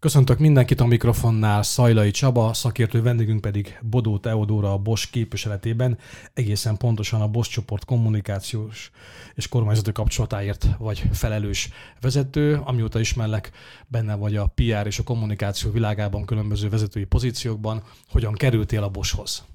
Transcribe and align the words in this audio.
Köszöntök 0.00 0.38
mindenkit 0.38 0.80
a 0.80 0.86
mikrofonnál, 0.86 1.62
Szajlai 1.62 2.10
Csaba, 2.10 2.54
szakértő 2.54 3.02
vendégünk 3.02 3.40
pedig 3.40 3.78
Bodó 3.82 4.18
Teodóra 4.18 4.72
a 4.72 4.78
Bosch 4.78 5.10
képviseletében, 5.10 5.98
egészen 6.34 6.76
pontosan 6.76 7.20
a 7.20 7.28
Bosch 7.28 7.52
csoport 7.52 7.84
kommunikációs 7.84 8.90
és 9.34 9.48
kormányzati 9.48 9.92
kapcsolatáért 9.92 10.68
vagy 10.78 11.02
felelős 11.12 11.70
vezető, 12.00 12.60
amióta 12.64 13.00
ismerlek, 13.00 13.50
benne 13.86 14.14
vagy 14.14 14.36
a 14.36 14.52
PR 14.54 14.86
és 14.86 14.98
a 14.98 15.02
kommunikáció 15.02 15.70
világában 15.70 16.24
különböző 16.24 16.68
vezetői 16.68 17.04
pozíciókban, 17.04 17.82
hogyan 18.10 18.32
kerültél 18.32 18.82
a 18.82 18.88
Boschhoz. 18.88 19.49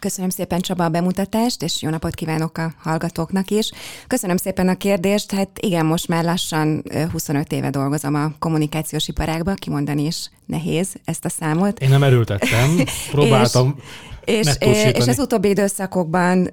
Köszönöm 0.00 0.30
szépen 0.30 0.60
Csaba 0.60 0.84
a 0.84 0.88
bemutatást, 0.88 1.62
és 1.62 1.82
jó 1.82 1.90
napot 1.90 2.14
kívánok 2.14 2.58
a 2.58 2.72
hallgatóknak 2.78 3.50
is. 3.50 3.70
Köszönöm 4.06 4.36
szépen 4.36 4.68
a 4.68 4.76
kérdést. 4.76 5.32
Hát 5.32 5.48
igen, 5.60 5.86
most 5.86 6.08
már 6.08 6.24
lassan 6.24 6.82
25 7.12 7.52
éve 7.52 7.70
dolgozom 7.70 8.14
a 8.14 8.32
kommunikációs 8.38 9.08
iparágban, 9.08 9.54
kimondani 9.54 10.04
is 10.04 10.30
nehéz 10.46 10.94
ezt 11.04 11.24
a 11.24 11.28
számot. 11.28 11.78
Én 11.78 11.88
nem 11.88 12.02
erőltettem, 12.02 12.80
próbáltam 13.10 13.74
és, 13.76 13.82
és 14.30 15.06
az 15.06 15.18
utóbbi 15.18 15.48
időszakokban 15.48 16.50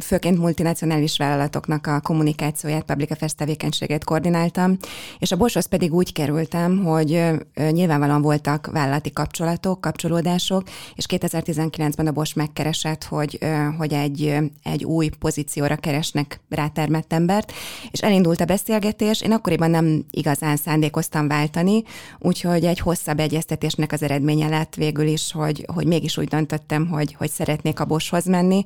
főként 0.00 0.38
multinacionális 0.38 1.16
vállalatoknak 1.16 1.86
a 1.86 2.00
kommunikációját, 2.00 2.82
public 2.82 3.10
affairs 3.10 3.34
tevékenységét 3.34 4.04
koordináltam, 4.04 4.76
és 5.18 5.32
a 5.32 5.36
Boschhoz 5.36 5.66
pedig 5.66 5.94
úgy 5.94 6.12
kerültem, 6.12 6.84
hogy 6.84 7.22
nyilvánvalóan 7.70 8.22
voltak 8.22 8.66
vállalati 8.72 9.12
kapcsolatok, 9.12 9.80
kapcsolódások, 9.80 10.62
és 10.94 11.04
2019-ben 11.08 12.06
a 12.06 12.12
Bosch 12.12 12.36
megkeresett, 12.36 13.04
hogy, 13.04 13.38
hogy 13.78 13.92
egy, 13.92 14.36
egy 14.62 14.84
új 14.84 15.08
pozícióra 15.18 15.76
keresnek 15.76 16.40
rátermett 16.48 17.12
embert, 17.12 17.52
és 17.90 18.00
elindult 18.00 18.40
a 18.40 18.44
beszélgetés. 18.44 19.20
Én 19.20 19.32
akkoriban 19.32 19.70
nem 19.70 20.04
igazán 20.10 20.56
szándékoztam 20.56 21.28
váltani, 21.28 21.82
úgyhogy 22.18 22.64
egy 22.64 22.78
hosszabb 22.78 23.18
egyeztetésnek 23.18 23.92
az 23.92 24.02
eredménye 24.02 24.48
lett 24.48 24.74
végül 24.74 25.06
is, 25.06 25.32
hogy, 25.32 25.66
hogy 25.74 25.86
mégis 25.86 26.18
úgy 26.18 26.28
döntöttem, 26.28 26.88
hogy 26.88 27.09
hogy, 27.10 27.18
hogy 27.18 27.30
szeretnék 27.30 27.80
a 27.80 27.84
Boshoz 27.84 28.24
menni. 28.24 28.62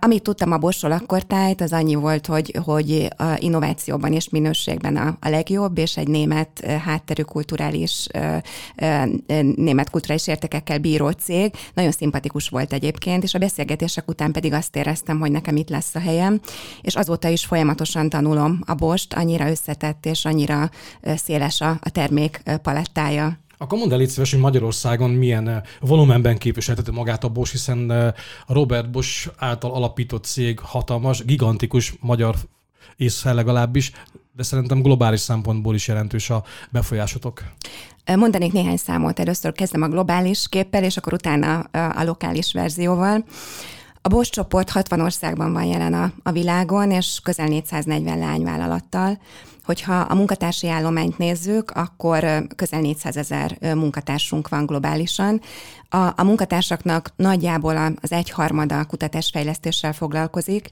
Amit 0.00 0.22
tudtam 0.22 0.52
a 0.52 0.58
Bosról 0.58 0.92
akkor 0.92 1.22
tájt, 1.22 1.60
az 1.60 1.72
annyi 1.72 1.94
volt, 1.94 2.26
hogy, 2.26 2.58
hogy 2.64 3.08
a 3.16 3.24
innovációban 3.38 4.12
és 4.12 4.28
minőségben 4.28 4.96
a, 4.96 5.16
a 5.20 5.28
legjobb, 5.28 5.78
és 5.78 5.96
egy 5.96 6.08
német 6.08 6.66
hátterű 6.84 7.22
kulturális, 7.22 8.06
német 9.56 9.90
kulturális 9.90 10.26
értékekkel 10.26 10.78
bíró 10.78 11.10
cég. 11.10 11.54
Nagyon 11.74 11.90
szimpatikus 11.90 12.48
volt 12.48 12.72
egyébként, 12.72 13.22
és 13.22 13.34
a 13.34 13.38
beszélgetések 13.38 14.08
után 14.08 14.32
pedig 14.32 14.52
azt 14.52 14.76
éreztem, 14.76 15.18
hogy 15.20 15.30
nekem 15.30 15.56
itt 15.56 15.68
lesz 15.68 15.94
a 15.94 16.00
helyem, 16.00 16.40
és 16.80 16.94
azóta 16.94 17.28
is 17.28 17.44
folyamatosan 17.44 18.08
tanulom 18.08 18.60
a 18.66 18.74
Bost, 18.74 19.14
annyira 19.14 19.50
összetett 19.50 20.06
és 20.06 20.24
annyira 20.24 20.70
széles 21.16 21.60
a, 21.60 21.70
a 21.80 21.90
termék 21.90 22.42
palettája. 22.62 23.38
Akkor 23.62 23.78
mondd 23.78 23.92
el 23.92 24.06
szíves, 24.06 24.30
hogy 24.30 24.40
Magyarországon 24.40 25.10
milyen 25.10 25.48
eh, 25.48 25.62
volumenben 25.80 26.38
képviselteti 26.38 26.90
magát 26.90 27.24
a 27.24 27.28
Bosch, 27.28 27.52
hiszen 27.52 27.90
eh, 27.90 28.06
a 28.46 28.52
Robert 28.52 28.90
Bosch 28.90 29.30
által 29.36 29.72
alapított 29.72 30.24
cég 30.24 30.58
hatalmas, 30.58 31.24
gigantikus 31.24 31.94
magyar 32.00 32.34
észre 32.96 33.32
legalábbis, 33.32 33.92
de 34.36 34.42
szerintem 34.42 34.82
globális 34.82 35.20
szempontból 35.20 35.74
is 35.74 35.88
jelentős 35.88 36.30
a 36.30 36.44
befolyásotok. 36.70 37.42
Mondanék 38.16 38.52
néhány 38.52 38.76
számot. 38.76 39.18
Először 39.18 39.52
kezdem 39.52 39.82
a 39.82 39.88
globális 39.88 40.48
képpel, 40.48 40.84
és 40.84 40.96
akkor 40.96 41.12
utána 41.12 41.58
a 41.72 42.04
lokális 42.04 42.52
verzióval. 42.52 43.24
A 44.02 44.08
Bosch 44.08 44.32
csoport 44.32 44.70
60 44.70 45.00
országban 45.00 45.52
van 45.52 45.64
jelen 45.64 45.94
a, 45.94 46.12
a 46.22 46.32
világon, 46.32 46.90
és 46.90 47.20
közel 47.22 47.46
440 47.46 48.18
lányvállalattal. 48.18 49.18
Hogyha 49.70 50.00
a 50.00 50.14
munkatársi 50.14 50.68
állományt 50.68 51.18
nézzük, 51.18 51.70
akkor 51.70 52.46
közel 52.56 52.80
400 52.80 53.16
ezer 53.16 53.58
munkatársunk 53.60 54.48
van 54.48 54.66
globálisan. 54.66 55.40
A, 55.92 56.12
a 56.16 56.22
munkatársaknak 56.24 57.12
nagyjából 57.16 57.96
az 58.00 58.12
egyharmada 58.12 58.84
kutatásfejlesztéssel 58.84 59.92
foglalkozik, 59.92 60.70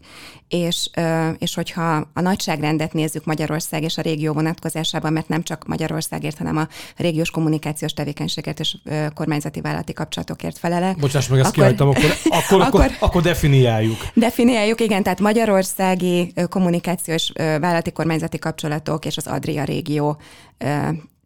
és, 0.49 0.91
és 1.39 1.55
hogyha 1.55 2.09
a 2.13 2.21
nagyságrendet 2.21 2.93
nézzük 2.93 3.25
Magyarország 3.25 3.83
és 3.83 3.99
a 3.99 4.03
régió 4.03 4.33
vonatkozásában, 4.33 5.13
mert 5.13 5.29
nem 5.29 5.43
csak 5.43 5.67
Magyarországért, 5.67 6.39
hanem 6.39 6.57
a 6.57 6.69
régiós 6.97 7.31
kommunikációs 7.31 7.93
tevékenységet 7.93 8.61
és 8.61 8.77
kormányzati 9.15 9.61
vállalati 9.61 9.93
kapcsolatokért 9.93 10.59
felelek. 10.59 10.97
Bocsáss 10.97 11.29
meg, 11.29 11.39
ezt 11.39 11.49
akkor, 11.49 11.63
kihagytam, 11.63 11.89
akkor, 11.89 12.05
akkor, 12.41 12.61
akkor, 12.61 12.81
akkor, 12.81 12.97
akkor 13.01 13.23
definiáljuk. 13.23 13.99
Definiáljuk, 14.15 14.81
igen, 14.81 15.03
tehát 15.03 15.21
magyarországi 15.21 16.33
kommunikációs 16.49 17.33
vállalati 17.35 17.93
kormányzati 17.93 18.39
kapcsolatok 18.39 19.05
és 19.05 19.17
az 19.17 19.27
Adria 19.27 19.65
régió 19.65 20.21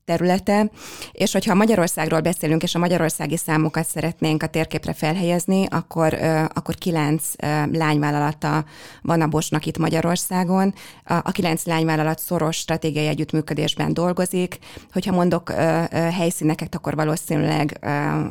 területe, 0.05 0.71
és 1.13 1.33
hogyha 1.33 1.55
Magyarországról 1.55 2.21
beszélünk, 2.21 2.63
és 2.63 2.75
a 2.75 2.79
magyarországi 2.79 3.37
számokat 3.37 3.87
szeretnénk 3.87 4.43
a 4.43 4.47
térképre 4.47 4.93
felhelyezni, 4.93 5.67
akkor, 5.71 6.15
akkor 6.55 6.75
kilenc 6.75 7.25
lányvállalata 7.73 8.65
van 9.03 9.21
a 9.21 9.27
Bosnak 9.27 9.67
itt 9.67 9.79
Magyarországon. 9.79 10.75
A 11.05 11.31
kilenc 11.31 11.65
lányvállalat 11.65 12.19
szoros 12.19 12.57
stratégiai 12.57 13.07
együttműködésben 13.07 13.95
dolgozik. 13.95 14.59
Hogyha 14.93 15.13
mondok 15.13 15.51
helyszíneket, 15.91 16.75
akkor 16.75 16.95
valószínűleg 16.95 17.79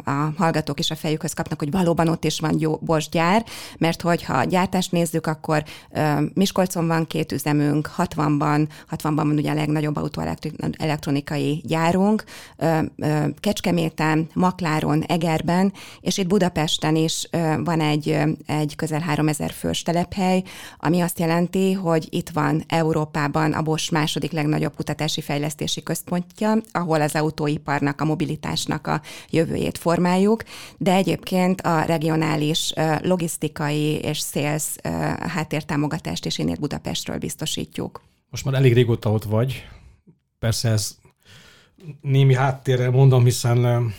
a 0.03 0.29
hallgatók 0.37 0.79
is 0.79 0.91
a 0.91 0.95
fejükhöz 0.95 1.33
kapnak, 1.33 1.59
hogy 1.59 1.71
valóban 1.71 2.07
ott 2.07 2.23
is 2.23 2.39
van 2.39 2.55
jó 2.59 2.75
Bos 2.75 3.09
gyár, 3.09 3.45
mert 3.77 4.01
hogyha 4.01 4.33
a 4.33 4.43
gyártást 4.43 4.91
nézzük, 4.91 5.27
akkor 5.27 5.63
Miskolcon 6.33 6.87
van 6.87 7.07
két 7.07 7.31
üzemünk, 7.31 7.89
60-ban, 7.97 8.67
60-ban 8.91 9.13
van 9.15 9.27
ugye 9.27 9.51
a 9.51 9.53
legnagyobb 9.53 9.95
autóelektronikai 9.95 11.60
gyárunk, 11.63 12.23
Kecskeméten, 13.39 14.29
Makláron, 14.33 15.03
Egerben, 15.03 15.73
és 16.01 16.17
itt 16.17 16.27
Budapesten 16.27 16.95
is 16.95 17.27
van 17.63 17.81
egy, 17.81 18.17
egy 18.45 18.75
közel 18.75 18.99
3000 18.99 19.51
fős 19.51 19.81
telephely, 19.81 20.43
ami 20.77 21.01
azt 21.01 21.19
jelenti, 21.19 21.73
hogy 21.73 22.07
itt 22.09 22.29
van 22.29 22.63
Európában 22.67 23.53
a 23.53 23.61
Bosch 23.61 23.91
második 23.91 24.31
legnagyobb 24.31 24.75
kutatási 24.75 25.21
fejlesztési 25.21 25.83
központja, 25.83 26.57
ahol 26.71 27.01
az 27.01 27.15
autóiparnak, 27.15 28.01
a 28.01 28.05
mobilitásnak 28.05 28.87
a 28.87 29.01
jövőjét 29.29 29.77
formáljuk, 29.77 30.43
de 30.77 30.93
egyébként 30.93 31.61
a 31.61 31.81
regionális 31.81 32.73
logisztikai 33.01 33.95
és 33.95 34.17
sales 34.17 34.63
háttértámogatást 35.19 36.25
is 36.25 36.37
én 36.37 36.55
Budapestről 36.59 37.17
biztosítjuk. 37.17 38.01
Most 38.29 38.45
már 38.45 38.53
elég 38.53 38.73
régóta 38.73 39.11
ott 39.11 39.23
vagy, 39.23 39.67
persze 40.39 40.69
ez 40.69 40.97
némi 42.01 42.33
háttérre 42.33 42.89
mondom, 42.89 43.23
hiszen 43.23 43.93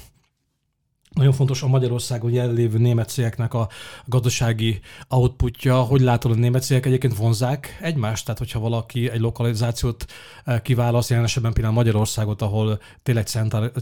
nagyon 1.13 1.33
fontos 1.33 1.63
a 1.63 1.67
Magyarországon 1.67 2.31
jelenlévő 2.31 2.79
német 2.79 3.09
cégeknek 3.09 3.55
a 3.55 3.69
gazdasági 4.05 4.81
outputja. 5.09 5.81
Hogy 5.81 6.01
látod, 6.01 6.31
a 6.31 6.35
német 6.35 6.63
cégek 6.63 6.87
egyébként 6.87 7.17
vonzák 7.17 7.79
egymást? 7.81 8.25
Tehát, 8.25 8.39
hogyha 8.39 8.59
valaki 8.59 9.11
egy 9.11 9.21
lokalizációt 9.21 10.05
kiválaszt, 10.63 11.11
jelen 11.11 11.25
esetben 11.25 11.53
például 11.53 11.75
Magyarországot, 11.75 12.43
ahol 12.43 12.81
tényleg 13.03 13.27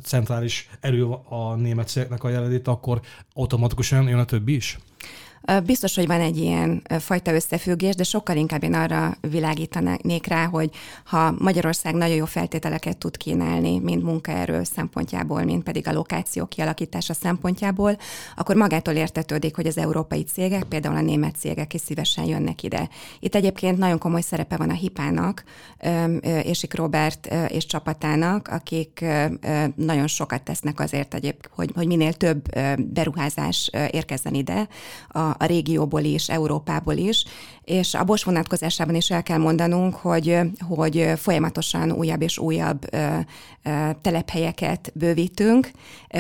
centrális 0.02 0.68
erő 0.80 1.04
a 1.28 1.54
német 1.54 1.88
cégeknek 1.88 2.24
a 2.24 2.28
jelenlét, 2.28 2.68
akkor 2.68 3.00
automatikusan 3.32 4.08
jön 4.08 4.18
a 4.18 4.24
többi 4.24 4.54
is? 4.54 4.78
Biztos, 5.64 5.94
hogy 5.94 6.06
van 6.06 6.20
egy 6.20 6.36
ilyen 6.36 6.82
fajta 6.98 7.34
összefüggés, 7.34 7.94
de 7.94 8.02
sokkal 8.02 8.36
inkább 8.36 8.62
én 8.62 8.74
arra 8.74 9.16
világítanék 9.20 10.26
rá, 10.26 10.46
hogy 10.46 10.70
ha 11.04 11.34
Magyarország 11.38 11.94
nagyon 11.94 12.16
jó 12.16 12.24
feltételeket 12.24 12.98
tud 12.98 13.16
kínálni, 13.16 13.78
mind 13.78 14.02
munkaerő 14.02 14.62
szempontjából, 14.62 15.42
mind 15.42 15.62
pedig 15.62 15.88
a 15.88 15.92
lokáció 15.92 16.46
kialakítása 16.46 17.14
szempontjából, 17.14 17.96
akkor 18.36 18.56
magától 18.56 18.94
értetődik, 18.94 19.56
hogy 19.56 19.66
az 19.66 19.78
európai 19.78 20.22
cégek, 20.22 20.62
például 20.62 20.96
a 20.96 21.00
német 21.00 21.36
cégek 21.36 21.74
is 21.74 21.80
szívesen 21.80 22.24
jönnek 22.24 22.62
ide. 22.62 22.88
Itt 23.20 23.34
egyébként 23.34 23.78
nagyon 23.78 23.98
komoly 23.98 24.20
szerepe 24.20 24.56
van 24.56 24.70
a 24.70 24.74
Hipának, 24.74 25.44
Ésik 26.42 26.74
Robert 26.74 27.34
és 27.48 27.66
csapatának, 27.66 28.48
akik 28.48 29.04
nagyon 29.74 30.06
sokat 30.06 30.42
tesznek 30.42 30.80
azért, 30.80 31.14
egyéb, 31.14 31.46
hogy, 31.54 31.70
hogy 31.74 31.86
minél 31.86 32.12
több 32.12 32.42
beruházás 32.78 33.70
érkezzen 33.90 34.34
ide 34.34 34.68
a 35.08 35.29
a 35.38 35.44
régióból 35.44 36.02
is, 36.02 36.28
Európából 36.28 36.94
is, 36.94 37.24
és 37.64 37.94
a 37.94 38.04
Bosch 38.04 38.24
vonatkozásában 38.24 38.94
is 38.94 39.10
el 39.10 39.22
kell 39.22 39.38
mondanunk, 39.38 39.94
hogy, 39.94 40.38
hogy 40.68 41.12
folyamatosan 41.16 41.92
újabb 41.92 42.22
és 42.22 42.38
újabb 42.38 42.88
telephelyeket 44.00 44.92
bővítünk. 44.94 45.70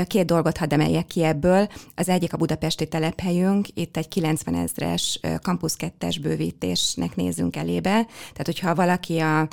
Két 0.06 0.24
dolgot 0.24 0.56
hadd 0.56 0.72
emeljek 0.72 1.06
ki 1.06 1.24
ebből. 1.24 1.68
Az 1.94 2.08
egyik 2.08 2.32
a 2.32 2.36
budapesti 2.36 2.88
telephelyünk, 2.88 3.66
itt 3.74 3.96
egy 3.96 4.08
90 4.08 4.54
ezres 4.54 5.20
Campus 5.42 5.72
2-es 5.78 6.16
bővítésnek 6.22 7.16
nézünk 7.16 7.56
elébe. 7.56 7.90
Tehát, 8.32 8.44
hogyha 8.44 8.74
valaki 8.74 9.18
a, 9.18 9.40
a, 9.40 9.48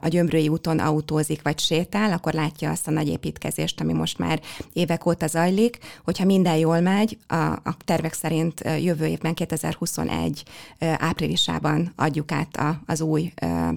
a 0.00 0.08
Gyömrői 0.08 0.48
úton 0.48 0.78
autózik 0.78 1.42
vagy 1.42 1.58
sétál, 1.58 2.12
akkor 2.12 2.32
látja 2.32 2.70
azt 2.70 2.88
a 2.88 2.90
nagy 2.90 3.08
építkezést, 3.08 3.80
ami 3.80 3.92
most 3.92 4.18
már 4.18 4.40
évek 4.72 5.06
óta 5.06 5.26
zajlik. 5.26 5.78
Hogyha 6.04 6.24
minden 6.24 6.56
jól 6.56 6.80
megy, 6.80 7.18
a, 7.26 7.34
a 7.44 7.76
tervek 7.84 8.12
szerint 8.12 8.60
jövő 8.80 8.95
évben 9.04 9.34
2021 9.34 10.42
áprilisában 10.78 11.92
adjuk 11.96 12.32
át 12.32 12.56
a, 12.56 12.80
az 12.86 13.00
új 13.00 13.32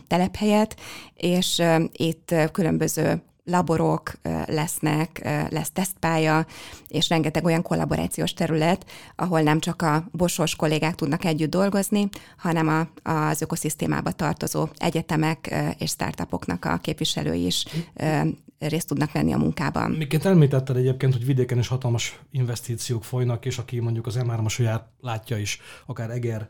telephelyet, 0.08 0.76
és 1.14 1.62
itt 1.92 2.36
különböző 2.52 3.22
laborok 3.50 4.12
lesznek, 4.46 5.22
lesz 5.50 5.72
tesztpálya, 5.72 6.46
és 6.88 7.10
rengeteg 7.10 7.46
olyan 7.46 7.62
kollaborációs 7.62 8.34
terület, 8.34 8.86
ahol 9.16 9.42
nem 9.42 9.60
csak 9.60 9.82
a 9.82 10.08
bosos 10.12 10.56
kollégák 10.56 10.96
tudnak 10.96 11.26
együtt 11.26 11.50
dolgozni, 11.50 12.10
hanem 12.38 12.68
a, 12.68 13.10
az 13.10 13.42
ökoszisztémába 13.42 14.12
tartozó 14.12 14.68
egyetemek 14.78 15.56
és 15.78 15.90
startupoknak 15.90 16.66
a 16.66 16.78
képviselői 16.78 17.46
is 17.46 17.66
részt 18.60 18.88
tudnak 18.88 19.12
venni 19.12 19.34
a 19.34 19.38
munkában. 19.38 19.92
Miként 19.92 20.26
említetted 20.26 20.76
egyébként, 20.76 21.14
hogy 21.14 21.26
vidéken 21.26 21.58
is 21.58 21.68
hatalmas 21.68 22.20
investíciók 22.32 23.04
folynak, 23.04 23.46
és 23.46 23.58
aki 23.58 23.80
mondjuk 23.80 24.08
az 24.08 24.20
M3-as 24.20 24.82
látja 25.02 25.38
is, 25.38 25.60
akár 25.86 26.10
Eger 26.10 26.50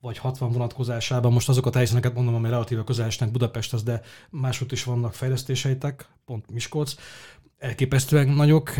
vagy 0.00 0.18
60 0.18 0.50
vonatkozásában, 0.50 1.32
most 1.32 1.48
azokat 1.48 1.74
a 1.74 1.76
helyszíneket 1.76 2.14
mondom, 2.14 2.34
ami 2.34 2.48
relatíve 2.48 2.84
közel 2.84 3.06
esnek 3.06 3.30
Budapesthez, 3.30 3.82
de 3.82 4.00
máshogy 4.30 4.72
is 4.72 4.84
vannak 4.84 5.14
fejlesztéseitek, 5.14 6.08
pont 6.24 6.50
Miskolc, 6.50 6.94
elképesztően 7.58 8.28
nagyok. 8.28 8.72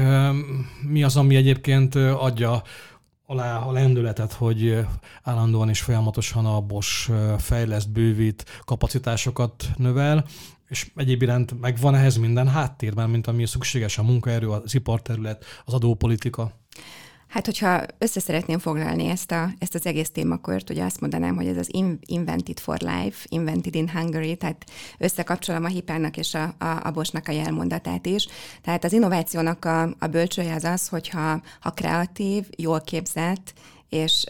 Mi 0.82 1.02
az, 1.02 1.17
ami 1.17 1.37
egyébként 1.37 1.94
adja 1.94 2.62
alá 3.26 3.58
a 3.58 3.72
lendületet, 3.72 4.32
hogy 4.32 4.87
állandóan 5.22 5.69
és 5.69 5.81
folyamatosan 5.81 6.46
a 6.46 6.61
Bosch 6.61 7.12
fejleszt, 7.38 7.90
bővít, 7.90 8.44
kapacitásokat 8.64 9.69
növel, 9.76 10.25
és 10.69 10.90
egyéb 10.94 11.22
iránt 11.22 11.61
megvan 11.61 11.94
ehhez 11.94 12.17
minden 12.17 12.49
háttérben, 12.49 13.11
mint 13.11 13.26
ami 13.26 13.46
szükséges 13.46 13.99
a 13.99 14.02
munkaerő, 14.02 14.50
az 14.50 14.75
iparterület, 14.75 15.44
az 15.64 15.75
adópolitika? 15.75 16.52
Hát, 17.31 17.44
hogyha 17.47 17.82
össze 17.99 18.21
szeretném 18.21 18.59
foglalni 18.59 19.06
ezt, 19.06 19.31
a, 19.31 19.49
ezt 19.59 19.75
az 19.75 19.87
egész 19.87 20.11
témakört, 20.11 20.71
ugye 20.71 20.85
azt 20.85 21.00
mondanám, 21.00 21.37
hogy 21.37 21.47
ez 21.47 21.56
az 21.56 21.71
Invented 22.06 22.59
for 22.59 22.79
Life, 22.81 23.27
Invented 23.29 23.75
in 23.75 23.91
Hungary, 23.91 24.37
tehát 24.37 24.65
összekapcsolom 24.99 25.65
a 25.65 25.69
hipának 25.69 26.17
és 26.17 26.35
a, 26.35 26.55
a, 26.59 26.81
a 26.82 26.91
Bosnak 26.91 27.29
a 27.29 27.32
jelmondatát 27.32 28.06
is. 28.06 28.29
Tehát 28.62 28.85
az 28.85 28.93
innovációnak 28.93 29.65
a, 29.65 29.82
a 29.82 30.06
bölcsője 30.06 30.55
az 30.55 30.65
az, 30.65 30.88
hogyha 30.88 31.43
ha 31.61 31.71
kreatív, 31.71 32.47
jól 32.56 32.81
képzett, 32.81 33.53
és, 33.90 34.25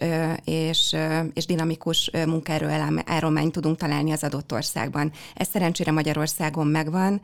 és, 0.44 0.96
és 1.34 1.46
dinamikus 1.46 2.10
munkaerő 2.26 2.68
állományt 3.04 3.52
tudunk 3.52 3.76
találni 3.76 4.12
az 4.12 4.24
adott 4.24 4.52
országban. 4.52 5.12
Ez 5.34 5.48
szerencsére 5.48 5.90
Magyarországon 5.90 6.66
megvan, 6.66 7.20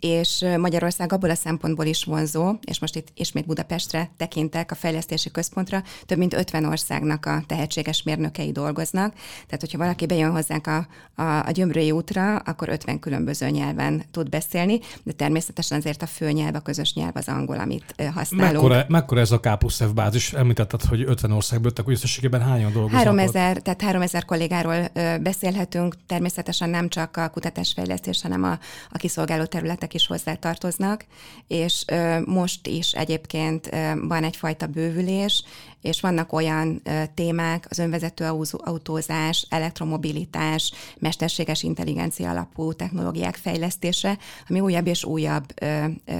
és 0.00 0.44
Magyarország 0.58 1.12
abból 1.12 1.30
a 1.30 1.34
szempontból 1.34 1.84
is 1.84 2.04
vonzó, 2.04 2.54
és 2.64 2.80
most 2.80 2.96
itt 2.96 3.08
ismét 3.14 3.46
Budapestre 3.46 4.10
tekintek 4.16 4.70
a 4.70 4.74
fejlesztési 4.74 5.30
központra, 5.30 5.82
több 6.06 6.18
mint 6.18 6.34
50 6.34 6.64
országnak 6.64 7.26
a 7.26 7.42
tehetséges 7.46 8.02
mérnökei 8.02 8.52
dolgoznak. 8.52 9.12
Tehát, 9.46 9.60
hogyha 9.60 9.78
valaki 9.78 10.06
bejön 10.06 10.30
hozzánk 10.30 10.66
a, 10.66 10.86
a, 11.14 11.46
a 11.46 11.50
Gyömrői 11.50 11.90
útra, 11.90 12.36
akkor 12.36 12.68
50 12.68 12.98
különböző 12.98 13.48
nyelven 13.48 14.02
tud 14.10 14.28
beszélni, 14.28 14.80
de 15.02 15.12
természetesen 15.12 15.78
azért 15.78 16.02
a 16.02 16.06
fő 16.06 16.30
nyelv, 16.30 16.54
a 16.54 16.60
közös 16.60 16.94
nyelv 16.94 17.12
az 17.14 17.28
angol, 17.28 17.58
amit 17.58 17.94
használunk. 18.14 18.52
Mekkora, 18.54 18.84
mekkora 18.88 19.20
ez 19.20 19.30
a 19.30 19.40
K 19.40 19.58
plusz 19.58 19.80
F 19.82 19.92
bázis? 19.94 20.32
Említetted, 20.32 20.82
hogy 20.82 21.02
50 21.06 21.32
országból 21.40 21.68
jöttek, 21.68 21.84
hogy 21.84 21.94
összességében 21.94 22.42
hányan 22.42 22.72
dolgoznak? 22.72 23.02
3000, 23.02 23.62
tehát 23.62 23.82
3000 23.82 24.24
kollégáról 24.24 24.88
beszélhetünk, 25.22 25.96
természetesen 26.06 26.70
nem 26.70 26.88
csak 26.88 27.16
a 27.16 27.28
kutatásfejlesztés, 27.28 28.22
hanem 28.22 28.42
a, 28.42 28.58
a 28.90 28.98
kiszolgáló 28.98 29.44
területek 29.44 29.94
is 29.94 30.06
hozzátartoznak, 30.06 31.04
és 31.46 31.84
most 32.24 32.66
is 32.66 32.92
egyébként 32.92 33.70
van 34.08 34.24
egyfajta 34.24 34.66
bővülés, 34.66 35.44
és 35.82 36.00
vannak 36.00 36.32
olyan 36.32 36.82
témák, 37.14 37.66
az 37.68 37.78
önvezető 37.78 38.24
autózás, 38.56 39.46
elektromobilitás, 39.48 40.72
mesterséges 40.98 41.62
intelligencia 41.62 42.30
alapú 42.30 42.72
technológiák 42.72 43.36
fejlesztése, 43.36 44.18
ami 44.48 44.60
újabb 44.60 44.86
és 44.86 45.04
újabb 45.04 45.44
ö, 45.54 45.84
ö, 46.04 46.14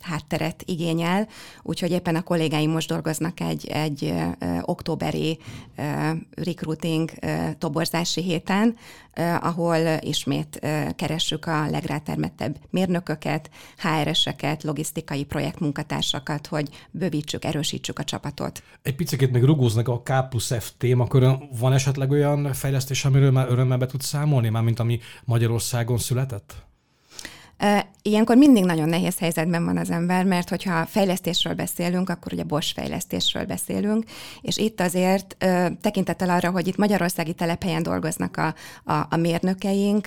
hátteret 0.00 0.62
igényel, 0.66 1.28
úgyhogy 1.62 1.90
éppen 1.90 2.16
a 2.16 2.22
kollégáim 2.22 2.70
most 2.70 2.88
dolgoznak 2.88 3.40
egy, 3.40 3.66
egy 3.66 4.04
ö, 4.38 4.57
októberi 4.62 5.38
recruiting 6.30 7.10
toborzási 7.58 8.22
héten, 8.22 8.76
ahol 9.40 9.76
ismét 10.00 10.60
keressük 10.96 11.46
a 11.46 11.70
legrátermettebb 11.70 12.56
mérnököket, 12.70 13.50
HR-eseket, 13.76 14.62
logisztikai 14.62 15.24
projektmunkatársakat, 15.24 16.46
hogy 16.46 16.68
bővítsük, 16.90 17.44
erősítsük 17.44 17.98
a 17.98 18.04
csapatot. 18.04 18.62
Egy 18.82 18.94
picit 18.94 19.30
még 19.30 19.42
rugóznak 19.42 19.88
a 19.88 20.02
K 20.02 20.28
plusz 20.28 20.54
F 20.58 20.72
témakörön. 20.78 21.48
Van 21.58 21.72
esetleg 21.72 22.10
olyan 22.10 22.52
fejlesztés, 22.52 23.04
amiről 23.04 23.30
már 23.30 23.46
örömmel 23.48 23.78
be 23.78 23.86
tudsz 23.86 24.06
számolni, 24.06 24.48
már 24.48 24.62
mint 24.62 24.80
ami 24.80 25.00
Magyarországon 25.24 25.98
született? 25.98 26.66
Ilyenkor 28.02 28.36
mindig 28.36 28.64
nagyon 28.64 28.88
nehéz 28.88 29.18
helyzetben 29.18 29.64
van 29.64 29.76
az 29.76 29.90
ember, 29.90 30.24
mert 30.24 30.48
hogyha 30.48 30.86
fejlesztésről 30.86 31.54
beszélünk, 31.54 32.08
akkor 32.08 32.32
ugye 32.32 32.42
Bosch 32.42 32.74
fejlesztésről 32.74 33.44
beszélünk, 33.44 34.04
és 34.40 34.56
itt 34.56 34.80
azért 34.80 35.36
tekintettel 35.80 36.30
arra, 36.30 36.50
hogy 36.50 36.66
itt 36.66 36.76
magyarországi 36.76 37.32
telephelyen 37.32 37.82
dolgoznak 37.82 38.36
a, 38.36 38.54
a, 38.92 39.06
a 39.10 39.16
mérnökeink, 39.16 40.06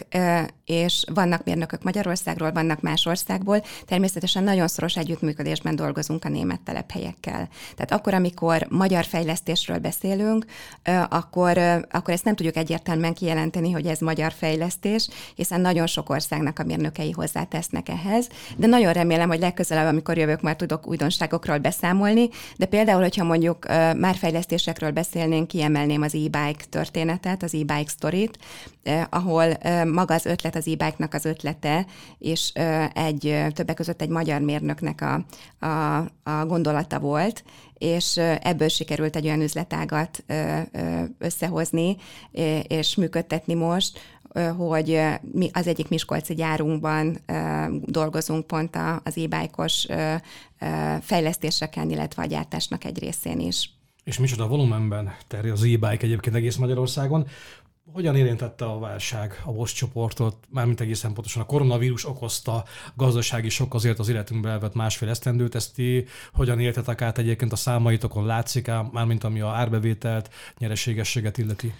és 0.66 1.04
vannak 1.14 1.44
mérnökök 1.44 1.84
Magyarországról, 1.84 2.52
vannak 2.52 2.82
más 2.82 3.06
országból, 3.06 3.64
természetesen 3.86 4.44
nagyon 4.44 4.68
szoros 4.68 4.98
együttműködésben 4.98 5.76
dolgozunk 5.76 6.26
a 6.26 6.30
német 6.30 6.62
telephelyekkel. 6.62 7.50
Tehát 7.76 7.92
akkor, 7.92 8.14
amikor 8.14 8.68
magyar 8.70 9.06
fejlesztésről 9.06 9.78
beszélünk, 9.78 10.46
akkor, 11.10 11.58
akkor 11.92 12.14
ezt 12.14 12.24
nem 12.24 12.36
tudjuk 12.36 12.56
egyértelműen 12.56 13.14
kijelenteni, 13.14 13.72
hogy 13.72 13.86
ez 13.86 14.00
magyar 14.00 14.32
fejlesztés, 14.32 15.10
hiszen 15.36 15.62
nagyon 15.62 15.88
sok 15.88 16.10
országnak 16.10 16.60
a 16.60 16.64
mérnökei 16.64 17.12
hozzátesznek 17.42 17.90
ehhez, 17.90 18.28
de 18.58 18.68
nagyon 18.68 18.94
remélem, 18.94 19.30
hogy 19.30 19.40
legközelebb, 19.40 19.88
amikor 19.88 20.18
jövök, 20.18 20.42
már 20.42 20.56
tudok 20.56 20.88
újdonságokról 20.88 21.58
beszámolni, 21.58 22.30
de 22.58 22.66
például, 22.66 23.02
hogyha 23.02 23.24
mondjuk 23.24 23.68
már 23.98 24.16
fejlesztésekről 24.16 24.92
beszélnénk, 24.92 25.48
kiemelném 25.48 26.02
az 26.02 26.16
e-bike 26.16 26.66
történetet, 26.70 27.44
az 27.44 27.54
e-bike 27.54 27.90
sztorit, 27.90 28.38
ahol 29.10 29.58
maga 29.86 30.14
az 30.14 30.26
ötlet, 30.26 30.56
az 30.56 30.68
e-bike-nak 30.68 31.14
az 31.14 31.26
ötlete, 31.26 31.86
és 32.18 32.52
egy 32.94 33.46
többek 33.54 33.76
között 33.76 34.02
egy 34.02 34.10
magyar 34.10 34.42
mérnöknek 34.42 35.02
a, 35.02 35.26
a, 35.66 35.98
a 36.24 36.46
gondolata 36.46 37.00
volt, 37.00 37.44
és 37.78 38.18
ebből 38.42 38.68
sikerült 38.68 39.16
egy 39.16 39.26
olyan 39.26 39.42
üzletágat 39.42 40.24
összehozni 41.18 41.98
és 42.68 42.96
működtetni 42.96 43.54
most, 43.54 44.00
hogy 44.58 45.02
mi 45.32 45.50
az 45.54 45.68
egyik 45.68 45.90
Miskolci 45.90 46.34
gyárunkban 46.34 47.18
dolgozunk 47.86 48.48
pont 48.48 48.76
az 49.04 49.18
e-bike-os 49.18 49.88
fejlesztéseken, 51.02 51.90
illetve 51.90 52.24
a 52.24 52.26
gyártásnak 52.26 52.84
egy 52.84 53.00
részén 53.00 53.40
is. 53.40 53.70
És 54.04 54.20
micsoda 54.20 54.48
volumenben 54.48 55.16
terjed 55.28 55.54
az 55.54 55.64
e-bike 55.64 56.06
egyébként 56.06 56.36
egész 56.36 56.56
Magyarországon. 56.56 57.28
Hogyan 57.94 58.16
érintette 58.16 58.66
a 58.66 58.80
válság 58.80 59.42
a 59.46 59.52
Bosch 59.52 59.76
csoportot, 59.76 60.36
mármint 60.50 60.82
egészen 60.82 61.14
pontosan 61.14 61.42
a 61.42 61.46
koronavírus 61.46 62.08
okozta 62.08 62.64
gazdasági 62.96 63.50
sok 63.50 63.74
azért 63.74 64.00
az 64.00 64.10
életünkbe 64.10 64.50
elvett 64.50 64.74
másfél 64.74 65.10
esztendőt, 65.10 65.56
ezt 65.56 65.74
ti 65.74 66.06
hogyan 66.34 66.60
éltetek 66.60 67.02
át 67.02 67.18
egyébként 67.18 67.52
a 67.52 67.56
számaitokon, 67.56 68.26
látszik 68.26 68.68
ám, 68.68 68.90
mármint 68.92 69.24
ami 69.24 69.42
a 69.42 69.50
árbevételt, 69.50 70.30
nyereségességet 70.58 71.38
illeti? 71.38 71.74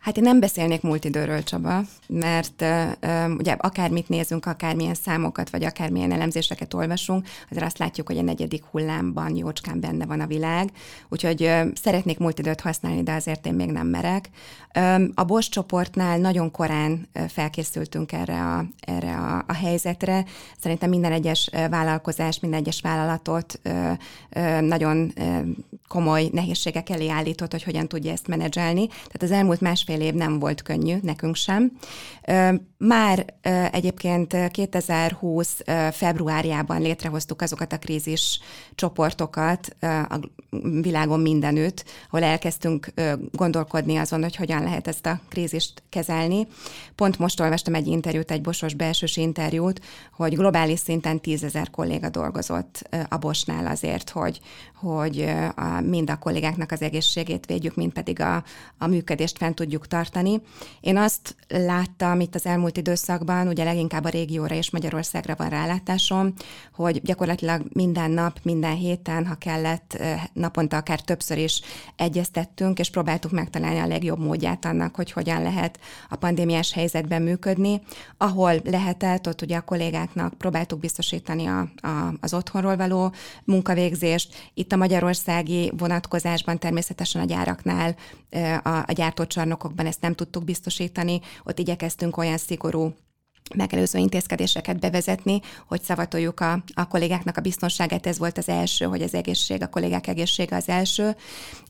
Hát 0.00 0.16
én 0.16 0.22
nem 0.22 0.40
beszélnék 0.40 0.82
multidőről, 0.82 1.42
Csaba, 1.42 1.80
mert 2.06 2.62
uh, 2.62 3.36
ugye 3.38 3.52
akármit 3.52 4.08
nézünk, 4.08 4.46
akármilyen 4.46 4.94
számokat, 4.94 5.50
vagy 5.50 5.64
akármilyen 5.64 6.12
elemzéseket 6.12 6.74
olvasunk, 6.74 7.26
azért 7.50 7.64
azt 7.64 7.78
látjuk, 7.78 8.06
hogy 8.06 8.18
a 8.18 8.22
negyedik 8.22 8.64
hullámban 8.64 9.36
jócskán 9.36 9.80
benne 9.80 10.06
van 10.06 10.20
a 10.20 10.26
világ, 10.26 10.70
úgyhogy 11.08 11.42
uh, 11.42 11.66
szeretnék 11.74 12.18
multidőt 12.18 12.60
használni, 12.60 13.02
de 13.02 13.12
azért 13.12 13.46
én 13.46 13.54
még 13.54 13.70
nem 13.70 13.86
merek. 13.86 14.30
Um, 14.78 15.10
a 15.14 15.24
Bosch 15.24 15.50
csoportnál 15.50 16.18
nagyon 16.18 16.50
korán 16.50 17.08
felkészültünk 17.28 18.12
erre 18.12 18.42
a, 18.42 18.64
erre 18.80 19.16
a, 19.16 19.44
a 19.46 19.52
helyzetre. 19.52 20.24
Szerintem 20.60 20.88
minden 20.88 21.12
egyes 21.12 21.50
vállalkozás, 21.70 22.40
minden 22.40 22.60
egyes 22.60 22.80
vállalatot 22.80 23.60
uh, 23.64 23.90
uh, 24.36 24.60
nagyon 24.60 25.12
uh, 25.16 25.40
komoly 25.88 26.28
nehézségek 26.32 26.90
elé 26.90 27.08
állított, 27.08 27.50
hogy 27.50 27.62
hogyan 27.62 27.88
tudja 27.88 28.12
ezt 28.12 28.26
menedzselni. 28.26 28.86
Tehát 28.86 29.22
az 29.22 29.30
elmúlt 29.30 29.60
másfél 29.60 29.89
másfél 29.90 30.06
év 30.06 30.14
nem 30.14 30.38
volt 30.38 30.62
könnyű, 30.62 30.96
nekünk 31.02 31.36
sem. 31.36 31.72
Már 32.78 33.34
egyébként 33.72 34.50
2020 34.50 35.60
februárjában 35.90 36.80
létrehoztuk 36.80 37.42
azokat 37.42 37.72
a 37.72 37.78
krízis 37.78 38.40
csoportokat 38.74 39.76
a 39.80 40.20
világon 40.80 41.20
mindenütt, 41.20 41.84
ahol 42.10 42.24
elkezdtünk 42.24 42.92
gondolkodni 43.32 43.96
azon, 43.96 44.22
hogy 44.22 44.36
hogyan 44.36 44.62
lehet 44.62 44.88
ezt 44.88 45.06
a 45.06 45.20
krízist 45.28 45.82
kezelni. 45.88 46.46
Pont 46.94 47.18
most 47.18 47.40
olvastam 47.40 47.74
egy 47.74 47.86
interjút, 47.86 48.30
egy 48.30 48.40
bosos 48.40 48.74
belsős 48.74 49.16
interjút, 49.16 49.80
hogy 50.12 50.36
globális 50.36 50.78
szinten 50.78 51.20
tízezer 51.20 51.70
kolléga 51.70 52.08
dolgozott 52.08 52.88
a 53.08 53.16
Bosnál 53.16 53.66
azért, 53.66 54.10
hogy, 54.10 54.40
hogy 54.74 55.20
a, 55.56 55.80
mind 55.80 56.10
a 56.10 56.18
kollégáknak 56.18 56.72
az 56.72 56.82
egészségét 56.82 57.46
védjük, 57.46 57.74
mind 57.74 57.92
pedig 57.92 58.20
a, 58.20 58.44
a 58.78 58.86
működést 58.86 59.36
fent 59.36 59.54
tudjuk 59.54 59.79
tartani. 59.86 60.40
Én 60.80 60.96
azt 60.96 61.36
láttam 61.48 62.20
itt 62.20 62.34
az 62.34 62.46
elmúlt 62.46 62.76
időszakban, 62.76 63.48
ugye 63.48 63.64
leginkább 63.64 64.04
a 64.04 64.08
régióra 64.08 64.54
és 64.54 64.70
Magyarországra 64.70 65.34
van 65.38 65.48
rálátásom, 65.48 66.34
hogy 66.74 67.02
gyakorlatilag 67.02 67.62
minden 67.72 68.10
nap, 68.10 68.38
minden 68.42 68.74
héten, 68.74 69.26
ha 69.26 69.34
kellett, 69.34 70.02
naponta 70.32 70.76
akár 70.76 71.00
többször 71.00 71.38
is 71.38 71.60
egyeztettünk, 71.96 72.78
és 72.78 72.90
próbáltuk 72.90 73.30
megtalálni 73.30 73.78
a 73.78 73.86
legjobb 73.86 74.18
módját 74.18 74.64
annak, 74.64 74.94
hogy 74.94 75.12
hogyan 75.12 75.42
lehet 75.42 75.78
a 76.08 76.16
pandémiás 76.16 76.72
helyzetben 76.72 77.22
működni. 77.22 77.80
Ahol 78.16 78.54
lehetett, 78.64 79.26
ott 79.26 79.42
ugye 79.42 79.56
a 79.56 79.60
kollégáknak 79.60 80.34
próbáltuk 80.34 80.80
biztosítani 80.80 81.46
a, 81.46 81.60
a, 81.60 82.14
az 82.20 82.34
otthonról 82.34 82.76
való 82.76 83.12
munkavégzést. 83.44 84.50
Itt 84.54 84.72
a 84.72 84.76
magyarországi 84.76 85.72
vonatkozásban 85.76 86.58
természetesen 86.58 87.22
a 87.22 87.24
gyáraknál, 87.24 87.96
a, 88.62 88.68
a 88.68 88.92
gyártócsarnokokban 89.70 89.86
ezt 89.86 90.00
nem 90.00 90.14
tudtuk 90.14 90.44
biztosítani. 90.44 91.20
Ott 91.44 91.58
igyekeztünk 91.58 92.16
olyan 92.16 92.38
szigorú 92.38 92.94
megelőző 93.54 93.98
intézkedéseket 93.98 94.80
bevezetni, 94.80 95.40
hogy 95.66 95.82
szavatoljuk 95.82 96.40
a, 96.40 96.62
a 96.74 96.88
kollégáknak 96.88 97.36
a 97.36 97.40
biztonságát, 97.40 98.06
ez 98.06 98.18
volt 98.18 98.38
az 98.38 98.48
első, 98.48 98.84
hogy 98.84 99.02
az 99.02 99.14
egészség, 99.14 99.62
a 99.62 99.68
kollégák 99.68 100.06
egészsége 100.06 100.56
az 100.56 100.68
első. 100.68 101.16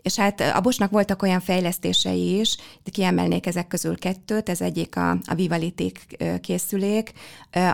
És 0.03 0.17
hát 0.17 0.41
a 0.41 0.61
Bosnak 0.61 0.91
voltak 0.91 1.23
olyan 1.23 1.41
fejlesztései 1.41 2.39
is, 2.39 2.57
de 2.85 2.91
kiemelnék 2.91 3.47
ezek 3.47 3.67
közül 3.67 3.99
kettőt, 3.99 4.49
ez 4.49 4.61
egyik 4.61 4.97
a, 4.97 5.11
a 5.11 5.35
Vivalitik 5.35 6.17
készülék, 6.41 7.13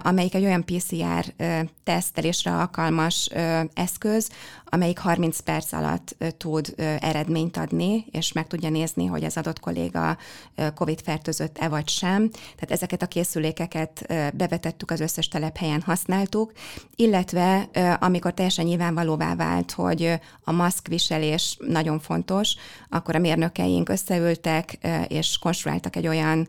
amelyik 0.03 0.35
egy 0.35 0.45
olyan 0.45 0.65
PCR 0.65 1.35
tesztelésre 1.85 2.53
alkalmas 2.53 3.31
eszköz, 3.75 4.31
amelyik 4.65 4.99
30 4.99 5.41
perc 5.41 5.73
alatt 5.73 6.17
tud 6.37 6.75
eredményt 7.01 7.57
adni, 7.57 8.07
és 8.11 8.33
meg 8.33 8.47
tudja 8.47 8.71
nézni, 8.71 9.07
hogy 9.07 9.25
az 9.25 9.37
adott 9.37 9.61
kolléga 9.61 10.17
COVID-fertőzött-e 10.75 11.69
vagy 11.69 11.89
sem. 11.89 12.31
Tehát 12.31 12.71
ezeket 12.71 13.03
a 13.03 13.07
készülékeket 13.07 14.07
bevetettük, 14.35 14.91
az 14.91 15.01
összes 15.01 15.29
telephelyen 15.29 15.81
használtuk, 15.81 16.53
illetve 16.97 17.69
amikor 18.01 18.35
teljesen 18.35 18.65
nyilvánvalóvá 18.65 19.35
vált, 19.35 19.73
hogy 19.73 20.21
a 20.45 20.53
maszkviselés 20.53 21.57
nagyon 21.61 21.99
fontos, 21.99 22.16
akkor 22.89 23.15
a 23.15 23.19
mérnökeink 23.19 23.89
összeültek, 23.89 24.79
és 25.09 25.39
konstruáltak 25.39 25.97
egy 25.97 26.09
olyan 26.09 26.49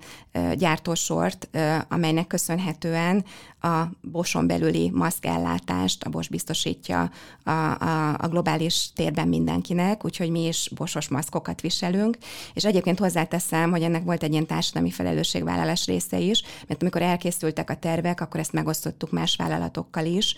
gyártósort, 0.54 1.50
amelynek 1.90 2.28
köszönhetően 2.28 3.26
a 3.68 3.92
Boson 4.02 4.48
belüli 4.48 4.92
maszkellátást 4.94 6.04
a 6.04 6.10
Bos 6.10 6.28
biztosítja 6.28 7.12
a, 7.44 7.52
a, 7.52 8.14
a 8.14 8.28
globális 8.28 8.90
térben 8.96 9.28
mindenkinek, 9.28 10.06
úgyhogy 10.06 10.30
mi 10.30 10.46
is 10.46 10.72
bosos 10.76 11.08
maszkokat 11.08 11.62
viselünk, 11.62 12.18
és 12.54 12.66
egyébként 12.66 13.00
hozzáteszem, 13.00 13.72
hogy 13.72 13.82
ennek 13.82 14.04
volt 14.04 14.24
egy 14.24 14.32
ilyen 14.32 14.46
társadalmi 14.46 14.92
felelősségvállalás 14.92 15.86
része 15.86 16.20
is, 16.20 16.44
mert 16.68 16.82
amikor 16.82 17.02
elkészültek 17.02 17.70
a 17.70 17.76
tervek, 17.76 18.22
akkor 18.22 18.40
ezt 18.40 18.54
megosztottuk 18.54 19.12
más 19.12 19.36
vállalatokkal 19.36 20.06
is, 20.06 20.36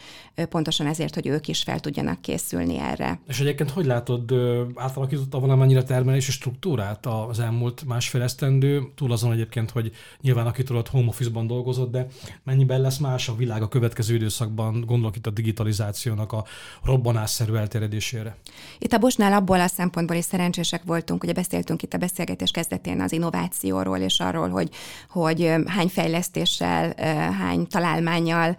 pontosan 0.49 0.87
ezért, 0.87 1.13
hogy 1.13 1.27
ők 1.27 1.47
is 1.47 1.63
fel 1.63 1.79
tudjanak 1.79 2.21
készülni 2.21 2.77
erre. 2.79 3.19
És 3.27 3.39
egyébként 3.39 3.69
hogy 3.69 3.85
látod, 3.85 4.33
átalakította 4.75 5.39
valamennyire 5.39 5.83
termelési 5.83 6.31
struktúrát 6.31 7.05
az 7.05 7.39
elmúlt 7.39 7.83
másfél 7.85 8.21
esztendő, 8.21 8.91
túl 8.95 9.11
azon 9.11 9.31
egyébként, 9.31 9.71
hogy 9.71 9.91
nyilván 10.21 10.47
aki 10.47 10.63
tudott 10.63 10.87
home 10.87 11.07
office-ban 11.07 11.47
dolgozott, 11.47 11.91
de 11.91 12.07
mennyiben 12.43 12.81
lesz 12.81 12.97
más 12.97 13.18
a 13.27 13.35
világ 13.35 13.61
a 13.61 13.67
következő 13.67 14.15
időszakban, 14.15 14.83
gondolok 14.85 15.15
itt 15.15 15.27
a 15.27 15.29
digitalizációnak 15.29 16.31
a 16.31 16.45
robbanásszerű 16.83 17.53
elterjedésére? 17.53 18.35
Itt 18.79 18.93
a 18.93 18.97
Bosnál 18.97 19.33
abból 19.33 19.59
a 19.59 19.67
szempontból 19.67 20.15
is 20.15 20.25
szerencsések 20.25 20.83
voltunk, 20.83 21.23
ugye 21.23 21.33
beszéltünk 21.33 21.81
itt 21.81 21.93
a 21.93 21.97
beszélgetés 21.97 22.51
kezdetén 22.51 23.01
az 23.01 23.11
innovációról 23.11 23.97
és 23.97 24.19
arról, 24.19 24.49
hogy, 24.49 24.69
hogy 25.09 25.53
hány 25.65 25.87
fejlesztéssel, 25.87 26.93
hány 27.31 27.67
találmányjal 27.67 28.57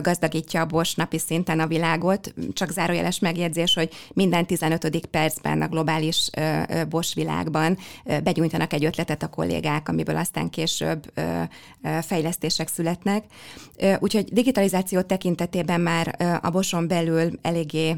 gazdagítja 0.00 0.60
a 0.60 0.66
Bos 0.66 0.94
napi 0.94 1.18
szinten 1.18 1.60
a 1.60 1.66
világot. 1.66 2.34
Csak 2.52 2.70
zárójeles 2.70 3.18
megjegyzés, 3.18 3.74
hogy 3.74 3.90
minden 4.12 4.46
15. 4.46 5.06
percben 5.06 5.62
a 5.62 5.68
globális 5.68 6.30
Bos 6.88 7.14
világban 7.14 7.78
begyújtanak 8.22 8.72
egy 8.72 8.84
ötletet 8.84 9.22
a 9.22 9.28
kollégák, 9.28 9.88
amiből 9.88 10.16
aztán 10.16 10.50
később 10.50 11.12
fejlesztések 12.02 12.68
születnek. 12.68 13.24
Úgyhogy 13.98 14.24
digitalizáció 14.32 15.00
tekintetében 15.00 15.80
már 15.80 16.16
a 16.42 16.50
Boson 16.50 16.88
belül 16.88 17.30
eléggé 17.42 17.96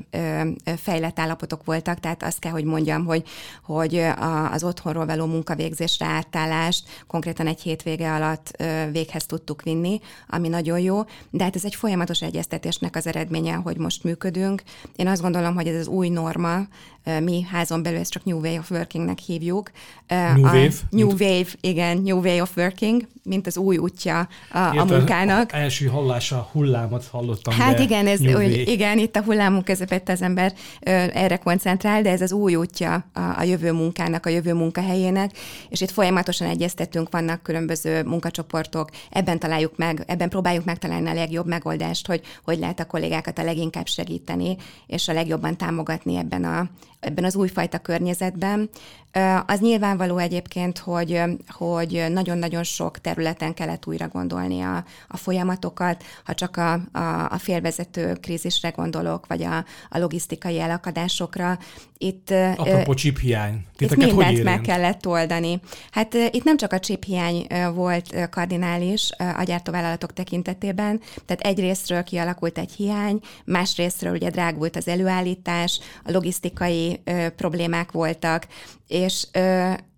fejlett 0.77 1.19
állapotok 1.19 1.65
voltak, 1.65 2.01
tehát 2.01 2.23
azt 2.23 2.39
kell, 2.39 2.53
hogy 2.53 2.65
mondjam, 2.65 3.05
hogy, 3.05 3.23
hogy 3.63 4.05
az 4.51 4.65
otthonról 4.65 5.07
való 5.07 5.27
munkavégzésre 5.27 6.07
átállást 6.07 6.89
konkrétan 7.07 7.47
egy 7.47 7.61
hétvége 7.61 8.13
alatt 8.13 8.63
véghez 8.93 9.27
tudtuk 9.27 9.63
vinni, 9.63 10.01
ami 10.29 10.49
nagyon 10.49 10.79
jó, 10.79 11.01
de 11.31 11.45
hát 11.45 11.57
ez 11.57 11.65
egy 11.65 11.75
folyamatos 11.75 12.23
egyeztetésnek 12.23 12.97
az 12.97 13.07
eredménye, 13.07 13.55
hogy 13.55 13.77
most 13.77 14.05
működünk. 14.05 14.63
Én 14.97 15.07
azt 15.07 15.23
gondolom, 15.23 15.55
hogy 15.55 15.67
ez 15.67 15.81
az 15.81 15.87
új 15.87 16.09
norma, 16.09 16.61
mi 17.21 17.47
házon 17.51 17.83
belül 17.83 17.99
ezt 17.99 18.11
csak 18.11 18.25
New 18.25 18.41
Way 18.41 18.59
of 18.59 18.71
Workingnek 18.71 19.19
hívjuk. 19.19 19.71
New 20.09 20.45
a 20.45 20.53
Wave? 20.53 20.73
New 20.91 21.11
Wave, 21.11 21.49
igen, 21.61 21.99
New 21.99 22.21
Way 22.21 22.41
of 22.41 22.57
Working, 22.57 23.07
mint 23.23 23.47
az 23.47 23.57
új 23.57 23.77
útja 23.77 24.29
a, 24.53 24.59
a 24.59 24.85
munkának. 24.85 25.53
Első 25.53 25.87
hallása 25.87 26.49
hullámot 26.53 27.07
hallottam. 27.07 27.55
Hát 27.55 27.79
igen, 27.79 28.07
ez, 28.07 28.19
hogy, 28.33 28.63
igen, 28.67 28.99
itt 28.99 29.17
a 29.17 29.23
hullámunk 29.23 29.65
közepette 29.65 30.13
az 30.13 30.23
ember 30.23 30.53
erre 30.81 31.37
koncentrál, 31.37 32.03
de 32.03 32.11
ez 32.11 32.21
az 32.21 32.33
új 32.33 32.55
útja 32.55 33.05
a, 33.13 33.21
a 33.21 33.43
jövő 33.43 33.73
munkának, 33.73 34.27
a 34.27 34.31
jövő 34.31 34.55
munkahelyének, 34.55 35.31
és 35.69 35.81
itt 35.81 35.91
folyamatosan 35.91 36.49
egyeztetünk, 36.49 37.11
vannak 37.11 37.43
különböző 37.43 38.03
munkacsoportok, 38.03 38.91
ebben 39.11 39.39
találjuk 39.39 39.77
meg, 39.77 40.05
ebben 40.07 40.29
próbáljuk 40.29 40.65
megtalálni 40.65 41.09
a 41.09 41.15
legjobb 41.15 41.47
megoldást, 41.47 42.07
hogy 42.07 42.21
hogy 42.45 42.59
lehet 42.59 42.81
a 42.81 42.87
kollégákat 42.87 43.39
a 43.39 43.45
leginkább 43.45 43.87
segíteni, 43.87 44.57
és 44.87 45.09
a 45.09 45.13
legjobban 45.13 45.57
támogatni 45.57 46.17
ebben, 46.17 46.45
a, 46.45 46.71
ebben 47.03 47.25
az 47.25 47.37
újfajta 47.37 47.79
környezetben. 47.79 48.71
Az 49.47 49.61
nyilvánvaló 49.61 50.19
egyébként, 50.19 50.79
hogy, 50.79 51.23
hogy 51.49 52.05
nagyon-nagyon 52.11 52.63
sok 52.63 52.99
területen 52.99 53.55
kellett 53.55 53.87
újra 53.87 54.09
gondolni 54.09 54.61
a, 54.61 54.85
a 55.09 55.17
folyamatokat, 55.17 56.05
ha 56.25 56.35
csak 56.35 56.57
a, 56.57 56.73
a, 56.73 57.29
a 57.31 57.39
félvezető 57.39 58.13
krízisre 58.13 58.69
gondolok, 58.69 59.27
vagy 59.27 59.43
a, 59.43 59.57
a 59.91 59.99
logisztikai 59.99 60.61
elakadásokra. 60.61 61.59
Itt, 61.99 62.31
Apropó 62.57 62.95
chip 62.95 63.19
hiány. 63.19 63.67
Itt 63.79 63.97
mindent 63.97 64.23
hogy 64.23 64.43
meg 64.43 64.61
kellett 64.61 65.07
oldani. 65.07 65.61
Hát 65.91 66.15
itt 66.15 66.45
nem 66.45 66.57
csak 66.57 66.73
a 66.73 66.79
chip 66.79 67.05
hiány 67.05 67.47
volt 67.75 68.29
kardinális 68.31 69.11
a 69.37 69.43
gyártóvállalatok 69.43 70.13
tekintetében, 70.13 71.01
tehát 71.27 71.43
egyrésztről 71.43 72.03
kialakult 72.03 72.59
egy 72.59 72.73
hiány, 72.73 73.21
másrésztről 73.45 74.13
ugye 74.13 74.31
drágult 74.31 74.77
az 74.77 74.89
előállítás, 74.89 75.81
a 76.05 76.11
logisztikai 76.11 76.92
problémák 77.37 77.93
voltak, 77.93 78.47
és 78.89 79.27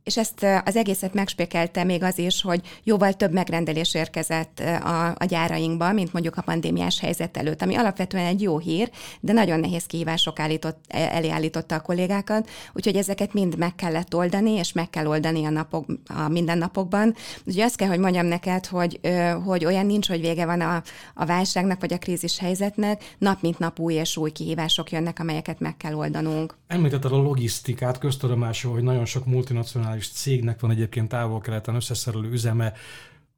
és 0.04 0.16
ezt 0.16 0.46
az 0.64 0.76
egészet 0.76 1.14
megspékelte 1.14 1.84
még 1.84 2.02
az 2.02 2.18
is, 2.18 2.42
hogy 2.42 2.60
jóval 2.82 3.12
több 3.12 3.32
megrendelés 3.32 3.94
érkezett 3.94 4.60
a, 4.60 5.08
a 5.08 5.24
gyárainkba, 5.24 5.92
mint 5.92 6.12
mondjuk 6.12 6.36
a 6.36 6.42
pandémiás 6.42 7.00
helyzet 7.00 7.36
előtt, 7.36 7.62
ami 7.62 7.74
alapvetően 7.74 8.26
egy 8.26 8.42
jó 8.42 8.58
hír, 8.58 8.90
de 9.20 9.32
nagyon 9.32 9.60
nehéz 9.60 9.86
kihívások 9.86 10.38
állított, 10.38 10.84
e, 10.88 10.98
elé 10.98 11.28
állította 11.28 11.74
a 11.74 11.80
kollégákat, 11.80 12.48
úgyhogy 12.72 12.96
ezeket 12.96 13.32
mind 13.32 13.58
meg 13.58 13.74
kellett 13.74 14.14
oldani, 14.14 14.50
és 14.50 14.72
meg 14.72 14.90
kell 14.90 15.06
oldani 15.06 15.44
a, 15.44 15.50
napok, 15.50 15.86
a 16.06 16.28
mindennapokban. 16.28 17.14
Ugye 17.46 17.64
azt 17.64 17.76
kell, 17.76 17.88
hogy 17.88 17.98
mondjam 17.98 18.26
neked, 18.26 18.66
hogy, 18.66 19.00
hogy 19.44 19.64
olyan 19.64 19.86
nincs, 19.86 20.08
hogy 20.08 20.20
vége 20.20 20.46
van 20.46 20.60
a, 20.60 20.82
a 21.14 21.24
válságnak, 21.24 21.80
vagy 21.80 21.92
a 21.92 21.98
krízis 21.98 22.38
helyzetnek, 22.38 23.14
nap 23.18 23.42
mint 23.42 23.58
nap 23.58 23.80
új 23.80 23.94
és 23.94 24.16
új 24.16 24.30
kihívások 24.30 24.90
jönnek, 24.90 25.18
amelyeket 25.18 25.60
meg 25.60 25.76
kell 25.76 25.94
oldanunk. 25.94 26.56
Említetted 26.66 27.12
a 27.12 27.16
logisztikát, 27.16 27.98
köztudomású, 27.98 28.70
hogy 28.70 28.82
nagyon 28.82 29.04
sok 29.04 29.26
multinacionális 29.26 29.93
cégnek 30.00 30.60
van 30.60 30.70
egyébként 30.70 31.08
távol-keleten 31.08 31.74
összeszerelő 31.74 32.30
üzeme, 32.30 32.72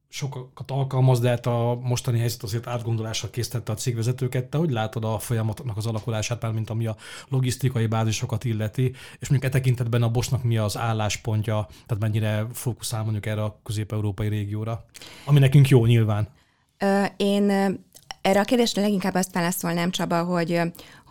sokat 0.09 0.71
alkalmaz, 0.71 1.19
de 1.19 1.29
hát 1.29 1.45
a 1.45 1.79
mostani 1.81 2.19
helyzet 2.19 2.43
azért 2.43 2.67
átgondolásra 2.67 3.29
készítette 3.29 3.71
a 3.71 3.75
cégvezetőket. 3.75 4.45
Te 4.45 4.57
hogy 4.57 4.71
látod 4.71 5.03
a 5.05 5.19
folyamatoknak 5.19 5.77
az 5.77 5.85
alakulását, 5.85 6.41
már 6.41 6.51
mint 6.51 6.69
ami 6.69 6.85
a 6.87 6.95
logisztikai 7.27 7.85
bázisokat 7.85 8.43
illeti, 8.43 8.93
és 9.19 9.29
mondjuk 9.29 9.51
e 9.51 9.57
tekintetben 9.57 10.03
a 10.03 10.09
Bosnak 10.09 10.43
mi 10.43 10.57
az 10.57 10.77
álláspontja, 10.77 11.67
tehát 11.85 12.03
mennyire 12.03 12.47
fókuszál 12.53 13.03
mondjuk 13.03 13.25
erre 13.25 13.43
a 13.43 13.59
közép-európai 13.63 14.27
régióra, 14.27 14.85
ami 15.25 15.39
nekünk 15.39 15.67
jó 15.67 15.85
nyilván? 15.85 16.27
Én 17.17 17.49
erre 18.21 18.39
a 18.39 18.43
kérdésre 18.43 18.81
leginkább 18.81 19.13
azt 19.13 19.33
válaszolnám, 19.33 19.91
Csaba, 19.91 20.23
hogy 20.23 20.61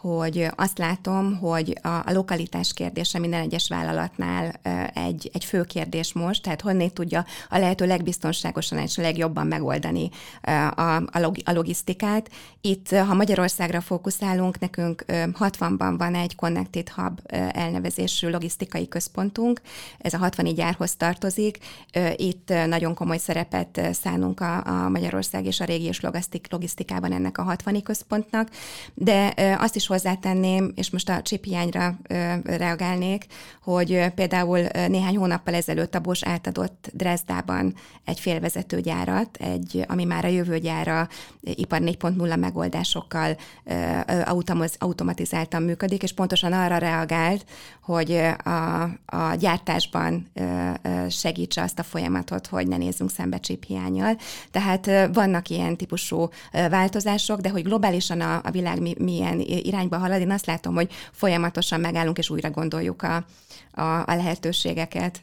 hogy 0.07 0.49
azt 0.57 0.79
látom, 0.79 1.39
hogy 1.39 1.79
a, 1.83 1.89
a 1.89 2.13
lokalitás 2.13 2.73
kérdése 2.73 3.19
minden 3.19 3.41
egyes 3.41 3.69
vállalatnál 3.69 4.61
egy, 4.95 5.31
egy 5.33 5.45
fő 5.45 5.63
kérdés 5.63 6.13
most, 6.13 6.43
tehát 6.43 6.61
honnét 6.61 6.93
tudja 6.93 7.25
a 7.49 7.59
lehető 7.59 7.87
legbiztonságosan 7.87 8.79
és 8.79 8.97
legjobban 8.97 9.47
megoldani 9.47 10.11
a, 10.43 10.81
a, 11.13 11.19
log, 11.19 11.37
a 11.45 11.53
logisztikát. 11.53 12.31
Itt, 12.61 12.89
ha 12.91 13.15
Magyarországra 13.15 13.81
fókuszálunk, 13.81 14.59
nekünk 14.59 15.05
60-ban 15.09 15.95
van 15.99 16.15
egy 16.15 16.35
Connected 16.35 16.89
Hub 16.89 17.21
elnevezésű 17.49 18.29
logisztikai 18.29 18.89
központunk, 18.89 19.61
ez 19.99 20.15
a 20.15 20.19
60 20.19 20.55
gyárhoz 20.55 20.95
tartozik. 20.97 21.59
Itt 22.17 22.53
nagyon 22.67 22.95
komoly 22.95 23.19
szerepet 23.19 23.81
szánunk 23.93 24.41
a, 24.41 24.67
a 24.67 24.89
Magyarország 24.89 25.45
és 25.45 25.61
a 25.61 25.65
régiós 25.65 26.01
logisztikában 26.51 27.13
ennek 27.13 27.39
a 27.39 27.43
60 27.43 27.83
központnak, 27.83 28.49
de 28.95 29.35
azt 29.59 29.77
is 29.77 29.87
hozzátenném, 29.97 30.73
és 30.75 30.91
most 30.91 31.09
a 31.09 31.23
csiphiányra 31.23 31.99
reagálnék, 32.45 33.26
hogy 33.62 34.12
például 34.15 34.59
néhány 34.88 35.17
hónappal 35.17 35.55
ezelőtt 35.55 35.95
a 35.95 36.00
Bosch 36.00 36.29
átadott 36.29 36.91
Dresdában 36.93 37.75
egy 38.05 38.21
félvezetőgyárat, 38.21 39.37
egy, 39.37 39.85
ami 39.88 40.05
már 40.05 40.25
a 40.25 40.29
jövőgyára 40.29 41.09
ipar 41.41 41.81
4.0 41.81 42.38
megoldásokkal 42.38 43.37
automatizáltan 44.79 45.62
működik, 45.62 46.03
és 46.03 46.12
pontosan 46.12 46.53
arra 46.53 46.79
reagált, 46.79 47.45
hogy 47.83 48.21
a, 48.45 48.83
a 49.07 49.35
gyártásban 49.38 50.31
segítse 51.09 51.62
azt 51.62 51.79
a 51.79 51.83
folyamatot, 51.83 52.47
hogy 52.47 52.69
ne 52.69 52.76
nézzünk 52.76 53.11
szembe 53.11 53.38
csiphiányjal. 53.38 54.17
Tehát 54.50 54.91
vannak 55.12 55.49
ilyen 55.49 55.76
típusú 55.76 56.29
változások, 56.71 57.41
de 57.41 57.49
hogy 57.49 57.62
globálisan 57.62 58.21
a, 58.21 58.41
a 58.45 58.50
világ 58.50 58.99
milyen 58.99 59.41
irányba 59.87 60.07
halad, 60.07 60.21
én 60.21 60.31
azt 60.31 60.47
látom, 60.47 60.75
hogy 60.75 60.93
folyamatosan 61.12 61.81
megállunk 61.81 62.19
és 62.19 62.31
újra 62.31 62.50
gondoljuk 62.50 63.02
a, 63.02 63.16
a, 63.71 63.83
a 63.83 64.14
lehetőségeket. 64.14 65.21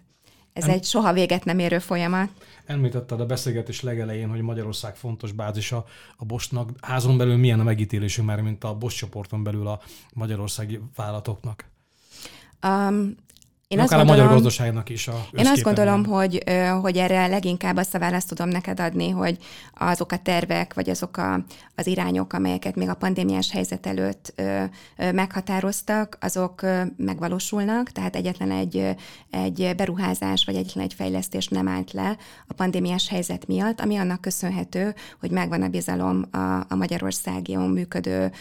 Ez 0.53 0.67
egy 0.67 0.83
soha 0.83 1.13
véget 1.13 1.45
nem 1.45 1.59
érő 1.59 1.79
folyamat. 1.79 2.29
Említetted 2.65 3.19
a 3.19 3.25
beszélgetés 3.25 3.81
legelején, 3.81 4.29
hogy 4.29 4.41
Magyarország 4.41 4.95
fontos 4.95 5.31
bázisa 5.31 5.85
a 6.17 6.25
Bosnak. 6.25 6.69
Házon 6.81 7.17
belül 7.17 7.37
milyen 7.37 7.59
a 7.59 7.63
megítélésünk 7.63 8.27
már, 8.27 8.41
mint 8.41 8.63
a 8.63 8.75
Bosch 8.75 8.97
csoporton 8.97 9.43
belül 9.43 9.67
a 9.67 9.81
magyarországi 10.13 10.79
vállalatoknak? 10.95 11.65
Um, 12.63 13.15
én 13.67 13.79
azt 13.79 13.89
gondolom, 13.89 14.13
a 14.13 14.15
magyar 14.17 14.33
gazdaságnak 14.33 14.89
is 14.89 15.07
a 15.07 15.25
Én 15.31 15.47
azt 15.47 15.61
gondolom, 15.61 16.05
hogy, 16.05 16.43
hogy 16.81 16.97
erre 16.97 17.27
leginkább 17.27 17.77
azt 17.77 17.95
a 17.95 17.99
választ 17.99 18.27
tudom 18.27 18.49
neked 18.49 18.79
adni, 18.79 19.09
hogy 19.09 19.37
azok 19.77 20.11
a 20.11 20.17
tervek, 20.17 20.73
vagy 20.73 20.89
azok 20.89 21.17
a, 21.17 21.43
az 21.75 21.87
irányok, 21.87 22.33
amelyeket 22.33 22.75
még 22.75 22.89
a 22.89 22.93
pandémiás 22.93 23.51
helyzet 23.51 23.85
előtt 23.85 24.41
meghatároztak, 24.97 26.17
azok 26.21 26.61
megvalósulnak, 26.97 27.91
tehát 27.91 28.15
egyetlen 28.15 28.51
egy, 28.51 28.95
egy 29.29 29.73
beruházás, 29.75 30.45
vagy 30.45 30.55
egyetlen 30.55 30.83
egy 30.83 30.93
fejlesztés 30.93 31.47
nem 31.47 31.67
állt 31.67 31.91
le 31.91 32.17
a 32.47 32.53
pandémiás 32.53 33.09
helyzet 33.09 33.47
miatt, 33.47 33.81
ami 33.81 33.97
annak 33.97 34.21
köszönhető, 34.21 34.95
hogy 35.19 35.31
megvan 35.31 35.61
a 35.61 35.67
bizalom 35.67 36.25
a, 36.31 36.37
a 36.67 36.75
Magyarországon 36.75 37.69
működő 37.69 38.31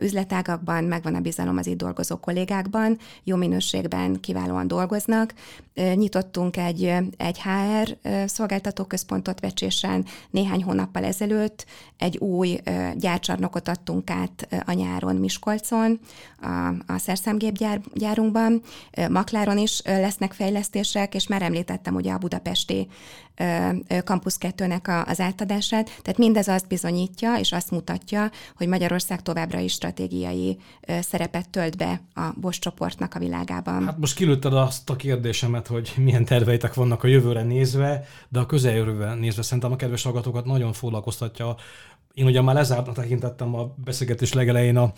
üzletágakban, 0.00 0.84
megvan 0.84 1.14
a 1.14 1.20
bizalom 1.20 1.56
az 1.56 1.66
itt 1.66 1.76
dolgozó 1.76 2.16
kollégákban, 2.16 2.98
jó 3.24 3.36
minőségben, 3.36 4.20
kiválóan 4.20 4.66
dolgoznak. 4.72 5.34
Nyitottunk 5.74 6.56
egy, 6.56 6.84
egy 7.16 7.40
HR 7.42 7.96
szolgáltatóközpontot 8.26 9.40
Vecsésen 9.40 10.04
néhány 10.30 10.62
hónappal 10.62 11.04
ezelőtt, 11.04 11.66
egy 11.98 12.16
új 12.16 12.60
gyárcsarnokot 12.94 13.68
adtunk 13.68 14.10
át 14.10 14.48
a 14.64 14.72
nyáron 14.72 15.16
Miskolcon, 15.16 16.00
a, 16.40 16.68
a 16.92 16.98
szerszámgépgyárunkban, 16.98 18.62
Makláron 19.10 19.58
is 19.58 19.82
lesznek 19.84 20.32
fejlesztések, 20.32 21.14
és 21.14 21.26
már 21.26 21.42
említettem 21.42 21.94
ugye 21.94 22.12
a 22.12 22.18
budapesti 22.18 22.88
Campus 24.04 24.34
2-nek 24.40 25.06
az 25.06 25.20
átadását. 25.20 25.84
Tehát 26.02 26.18
mindez 26.18 26.48
azt 26.48 26.68
bizonyítja, 26.68 27.34
és 27.38 27.52
azt 27.52 27.70
mutatja, 27.70 28.30
hogy 28.56 28.68
Magyarország 28.68 29.22
továbbra 29.22 29.58
is 29.58 29.72
stratégiai 29.72 30.58
szerepet 31.00 31.48
tölt 31.48 31.76
be 31.76 32.00
a 32.14 32.32
Bosch 32.40 32.60
csoportnak 32.60 33.14
a 33.14 33.18
világában. 33.18 33.84
Hát 33.84 33.98
most 33.98 34.14
kilőtted 34.14 34.54
azt 34.54 34.90
a 34.90 34.96
kérdésemet, 34.96 35.66
hogy 35.66 35.92
milyen 35.96 36.24
terveitek 36.24 36.74
vannak 36.74 37.04
a 37.04 37.06
jövőre 37.06 37.42
nézve, 37.42 38.04
de 38.28 38.38
a 38.38 38.46
közeljövőre 38.46 39.14
nézve 39.14 39.42
szerintem 39.42 39.72
a 39.72 39.76
kedves 39.76 40.02
hallgatókat 40.02 40.44
nagyon 40.44 40.72
foglalkoztatja 40.72 41.56
én 42.14 42.26
ugye 42.26 42.40
már 42.40 42.54
lezártnak 42.54 42.94
tekintettem 42.94 43.54
a 43.54 43.74
beszélgetés 43.84 44.32
legelején 44.32 44.76
a 44.76 44.92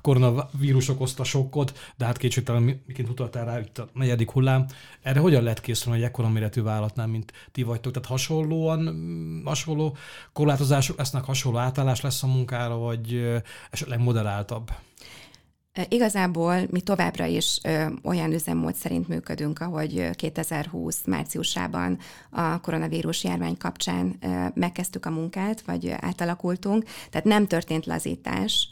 koronavírus 0.00 0.88
okozta 0.88 1.24
sokkot, 1.24 1.78
de 1.96 2.04
hát 2.04 2.16
kétségtelen, 2.16 2.62
miként 2.86 3.08
utaltál 3.08 3.44
rá 3.44 3.58
itt 3.58 3.78
a 3.78 3.88
negyedik 3.92 4.30
hullám. 4.30 4.66
Erre 5.02 5.20
hogyan 5.20 5.42
lehet 5.42 5.60
készülni 5.60 5.98
egy 5.98 6.04
ekkora 6.04 6.28
méretű 6.28 6.62
vállalatnál, 6.62 7.06
mint 7.06 7.32
ti 7.52 7.62
vagytok? 7.62 7.92
Tehát 7.92 8.08
hasonlóan, 8.08 8.80
mm, 8.80 9.44
hasonló 9.44 9.96
korlátozások 10.32 10.98
lesznek, 10.98 11.24
hasonló 11.24 11.58
átállás 11.58 12.00
lesz 12.00 12.22
a 12.22 12.26
munkára, 12.26 12.76
vagy 12.76 13.40
esetleg 13.70 13.98
moderáltabb? 13.98 14.70
Igazából 15.88 16.66
mi 16.70 16.80
továbbra 16.80 17.24
is 17.24 17.60
olyan 18.02 18.32
üzemmód 18.32 18.74
szerint 18.74 19.08
működünk, 19.08 19.60
ahogy 19.60 20.10
2020 20.10 21.00
márciusában 21.06 21.98
a 22.30 22.60
koronavírus 22.60 23.24
járvány 23.24 23.56
kapcsán 23.56 24.18
megkezdtük 24.54 25.06
a 25.06 25.10
munkát, 25.10 25.60
vagy 25.60 25.94
átalakultunk, 26.00 26.84
tehát 27.10 27.26
nem 27.26 27.46
történt 27.46 27.86
lazítás, 27.86 28.68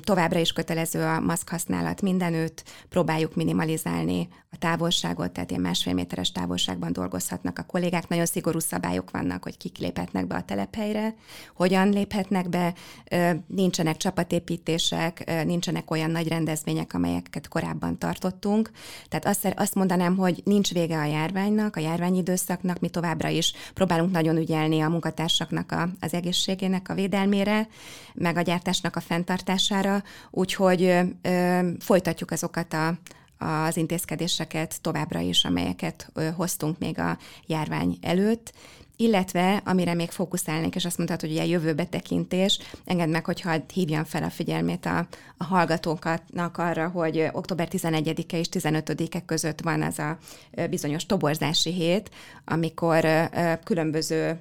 Továbbra 0.00 0.38
is 0.38 0.52
kötelező 0.52 1.02
a 1.02 1.20
maszk 1.20 1.48
használat 1.48 2.02
mindenütt, 2.02 2.64
próbáljuk 2.88 3.34
minimalizálni 3.34 4.28
a 4.50 4.58
távolságot, 4.58 5.30
tehát 5.30 5.50
ilyen 5.50 5.62
másfél 5.62 5.94
méteres 5.94 6.32
távolságban 6.32 6.92
dolgozhatnak 6.92 7.58
a 7.58 7.62
kollégák. 7.62 8.08
Nagyon 8.08 8.26
szigorú 8.26 8.58
szabályok 8.58 9.10
vannak, 9.10 9.42
hogy 9.42 9.56
kik 9.56 9.78
léphetnek 9.78 10.26
be 10.26 10.34
a 10.34 10.42
telephelyre, 10.42 11.14
hogyan 11.56 11.88
léphetnek 11.88 12.48
be, 12.48 12.74
nincsenek 13.46 13.96
csapatépítések, 13.96 15.44
nincsenek 15.44 15.90
olyan 15.90 16.10
nagy 16.10 16.28
rendezvények, 16.28 16.94
amelyeket 16.94 17.48
korábban 17.48 17.98
tartottunk. 17.98 18.70
Tehát 19.08 19.38
azt, 19.56 19.74
mondanám, 19.74 20.16
hogy 20.16 20.42
nincs 20.44 20.72
vége 20.72 20.98
a 20.98 21.04
járványnak, 21.04 21.76
a 21.76 21.80
járványidőszaknak, 21.80 22.80
mi 22.80 22.88
továbbra 22.88 23.28
is 23.28 23.52
próbálunk 23.74 24.12
nagyon 24.12 24.36
ügyelni 24.36 24.80
a 24.80 24.88
munkatársaknak 24.88 25.72
a, 25.72 25.88
az 26.00 26.14
egészségének 26.14 26.88
a 26.88 26.94
védelmére, 26.94 27.68
meg 28.14 28.36
a 28.36 28.42
gyártásnak 28.42 28.96
a 28.96 29.00
fenntartására, 29.00 29.43
fenntartására, 29.44 30.02
úgyhogy 30.30 30.94
folytatjuk 31.78 32.30
azokat 32.30 32.72
a, 32.72 32.98
az 33.38 33.76
intézkedéseket 33.76 34.80
továbbra 34.80 35.20
is, 35.20 35.44
amelyeket 35.44 36.12
hoztunk 36.36 36.78
még 36.78 36.98
a 36.98 37.18
járvány 37.46 37.98
előtt, 38.00 38.52
illetve 38.96 39.62
amire 39.64 39.94
még 39.94 40.10
fókuszálnék, 40.10 40.74
és 40.74 40.84
azt 40.84 40.96
mondtad, 40.96 41.20
hogy 41.20 41.38
a 41.38 41.42
jövőbe 41.42 41.84
tekintés, 41.84 42.58
engedd 42.84 43.08
meg, 43.08 43.24
hogyha 43.24 43.56
hívjam 43.72 44.04
fel 44.04 44.22
a 44.22 44.30
figyelmét 44.30 44.86
a, 44.86 45.06
a 45.36 45.44
hallgatóknak 45.44 46.58
arra, 46.58 46.88
hogy 46.88 47.28
október 47.32 47.68
11-e 47.70 48.38
és 48.38 48.46
15-e 48.50 49.24
között 49.24 49.60
van 49.60 49.82
az 49.82 49.98
a 49.98 50.18
bizonyos 50.70 51.06
toborzási 51.06 51.72
hét, 51.72 52.10
amikor 52.44 53.06
különböző 53.64 54.38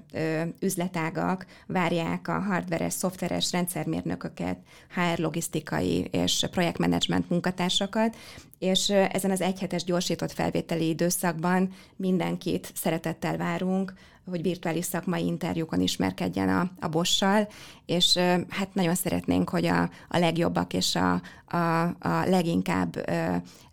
üzletágak 0.59 1.45
várják 1.67 2.27
a 2.27 2.39
hardveres, 2.39 2.93
szoftveres 2.93 3.51
rendszermérnököket, 3.51 4.57
HR 4.93 5.19
logisztikai 5.19 6.07
és 6.11 6.45
projektmenedzsment 6.51 7.29
munkatársakat, 7.29 8.15
és 8.63 8.89
ezen 8.89 9.32
az 9.32 9.41
egyhetes 9.41 9.84
gyorsított 9.84 10.32
felvételi 10.32 10.88
időszakban 10.88 11.69
mindenkit 11.95 12.71
szeretettel 12.76 13.38
várunk, 13.38 13.93
hogy 14.30 14.41
virtuális 14.41 14.86
szakmai 14.86 15.26
interjúkon 15.26 15.82
ismerkedjen 15.82 16.49
a, 16.49 16.71
a 16.80 16.88
bossal, 16.88 17.47
és 17.86 18.17
hát 18.49 18.73
nagyon 18.73 18.95
szeretnénk, 18.95 19.49
hogy 19.49 19.65
a, 19.65 19.82
a 20.10 20.17
legjobbak 20.17 20.73
és 20.73 20.95
a, 20.95 21.21
a, 21.58 21.84
a 21.84 22.26
leginkább 22.26 23.12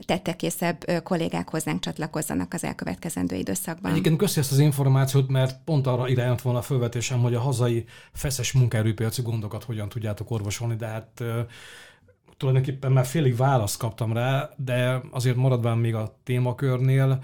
tettekészebb 0.06 0.84
kollégák 1.02 1.48
hozzánk 1.48 1.80
csatlakozzanak 1.80 2.54
az 2.54 2.64
elkövetkezendő 2.64 3.36
időszakban. 3.36 3.90
Egyébként 3.90 4.18
köszi 4.18 4.40
ezt 4.40 4.52
az 4.52 4.58
információt, 4.58 5.28
mert 5.28 5.58
pont 5.64 5.86
arra 5.86 6.08
irányult 6.08 6.42
volna 6.42 6.58
a 6.58 6.62
felvetésem, 6.62 7.20
hogy 7.20 7.34
a 7.34 7.40
hazai 7.40 7.84
feszes 8.12 8.52
munkaerőpiaci 8.52 9.22
gondokat 9.22 9.64
hogyan 9.64 9.88
tudjátok 9.88 10.30
orvosolni, 10.30 10.76
de 10.76 10.86
hát 10.86 11.22
tulajdonképpen 12.40 12.92
már 12.92 13.06
félig 13.06 13.36
választ 13.36 13.78
kaptam 13.78 14.12
rá, 14.12 14.50
de 14.56 15.00
azért 15.10 15.36
maradván 15.36 15.78
még 15.78 15.94
a 15.94 16.16
témakörnél, 16.22 17.22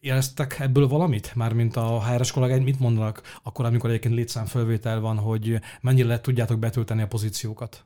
éreztek 0.00 0.56
ebből 0.60 0.88
valamit? 0.88 1.34
Mármint 1.34 1.76
a 1.76 2.02
HR-es 2.04 2.30
kollégáid 2.32 2.62
mit 2.62 2.80
mondanak 2.80 3.22
akkor, 3.42 3.64
amikor 3.64 3.90
egyébként 3.90 4.14
létszámfölvétel 4.14 5.00
van, 5.00 5.16
hogy 5.18 5.60
mennyire 5.80 6.20
tudjátok 6.20 6.58
betölteni 6.58 7.02
a 7.02 7.06
pozíciókat? 7.06 7.84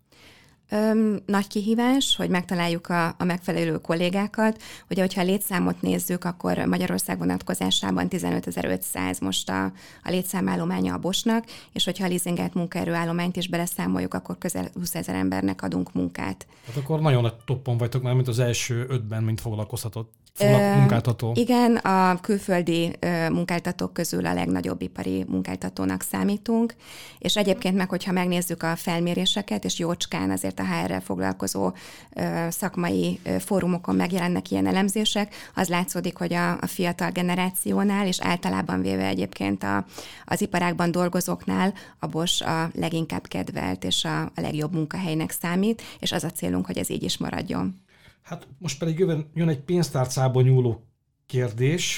Öm, 0.70 1.18
nagy 1.26 1.46
kihívás, 1.46 2.16
hogy 2.16 2.28
megtaláljuk 2.28 2.88
a, 2.88 3.06
a 3.06 3.24
megfelelő 3.24 3.78
kollégákat. 3.78 4.62
Ugye, 4.90 5.00
hogyha 5.00 5.20
a 5.20 5.24
létszámot 5.24 5.83
nézzük, 5.83 6.24
akkor 6.24 6.59
Magyarország 6.59 7.18
vonatkozásában 7.18 8.06
15.500 8.11 9.20
most 9.20 9.50
a, 9.50 9.64
a 10.04 10.11
létszámállománya 10.11 10.94
a 10.94 10.98
Bosnak, 10.98 11.44
és 11.72 11.85
hogyha 11.85 12.04
a 12.04 12.09
leasingelt 12.09 12.54
munkaerőállományt 12.54 13.37
is 13.37 13.48
beleszámoljuk, 13.48 14.14
akkor 14.14 14.38
közel 14.38 14.68
20 14.74 14.94
ezer 14.94 15.14
embernek 15.14 15.62
adunk 15.62 15.92
munkát. 15.92 16.46
Hát 16.66 16.76
akkor 16.76 17.00
nagyon 17.00 17.22
nagy 17.22 17.35
toppon 17.44 17.76
vagytok 17.76 18.02
már, 18.02 18.14
mint 18.14 18.28
az 18.28 18.38
első 18.38 18.87
ötben, 18.88 19.22
mint 19.22 19.40
foglalkoztatott 19.40 20.12
munkáltató. 20.38 21.32
Igen, 21.34 21.76
a 21.76 22.20
külföldi 22.20 22.96
munkáltatók 23.30 23.92
közül 23.92 24.26
a 24.26 24.34
legnagyobb 24.34 24.82
ipari 24.82 25.24
munkáltatónak 25.28 26.02
számítunk, 26.02 26.74
és 27.18 27.36
egyébként 27.36 27.76
meg, 27.76 27.88
hogyha 27.88 28.12
megnézzük 28.12 28.62
a 28.62 28.76
felméréseket, 28.76 29.64
és 29.64 29.78
jócskán 29.78 30.30
azért 30.30 30.60
a 30.60 30.64
HR-rel 30.64 31.00
foglalkozó 31.00 31.72
szakmai 32.48 33.20
fórumokon 33.38 33.94
megjelennek 33.94 34.50
ilyen 34.50 34.66
elemzések, 34.66 35.34
az 35.54 35.68
látszódik, 35.68 36.16
hogy 36.16 36.32
a, 36.34 36.50
a 36.50 36.66
fiatal 36.66 37.10
generációnál, 37.10 38.06
és 38.06 38.20
általában 38.20 38.80
véve 38.80 39.06
egyébként 39.06 39.62
a, 39.62 39.84
az 40.24 40.40
iparákban 40.40 40.90
dolgozóknál 40.90 41.74
a 41.98 42.06
BOS 42.06 42.40
a 42.40 42.70
leginkább 42.74 43.26
kedvelt 43.26 43.84
és 43.84 44.04
a, 44.04 44.20
a 44.22 44.40
legjobb 44.40 44.72
munkahelynek 44.72 45.30
számít, 45.30 45.82
és 45.98 46.12
az 46.12 46.24
a 46.24 46.30
célunk, 46.30 46.66
hogy 46.66 46.78
ez 46.78 46.90
így 46.90 47.02
is 47.02 47.18
maradjon. 47.18 47.88
Hát 48.30 48.46
most 48.58 48.78
pedig 48.78 48.98
jön, 48.98 49.30
jön 49.34 49.48
egy 49.48 49.60
pénztárcából 49.60 50.42
nyúló 50.42 50.84
kérdés. 51.26 51.96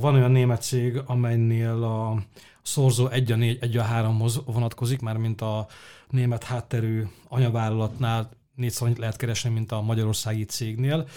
Van 0.00 0.14
olyan 0.14 0.30
német 0.30 0.62
cég, 0.62 1.02
amelynél 1.06 1.82
a 1.82 2.22
szorzó 2.62 3.06
1 3.06 3.32
a 3.32 3.36
4, 3.36 3.58
1 3.60 3.76
a 3.76 3.84
3-hoz 3.84 4.40
vonatkozik, 4.44 5.00
már 5.00 5.16
mint 5.16 5.40
a 5.40 5.66
német 6.08 6.44
hátterű 6.44 7.02
anyavállalatnál 7.28 8.30
négyszer 8.54 8.86
annyit 8.86 8.98
lehet 8.98 9.16
keresni, 9.16 9.50
mint 9.50 9.72
a 9.72 9.80
magyarországi 9.80 10.44
cégnél. 10.44 11.08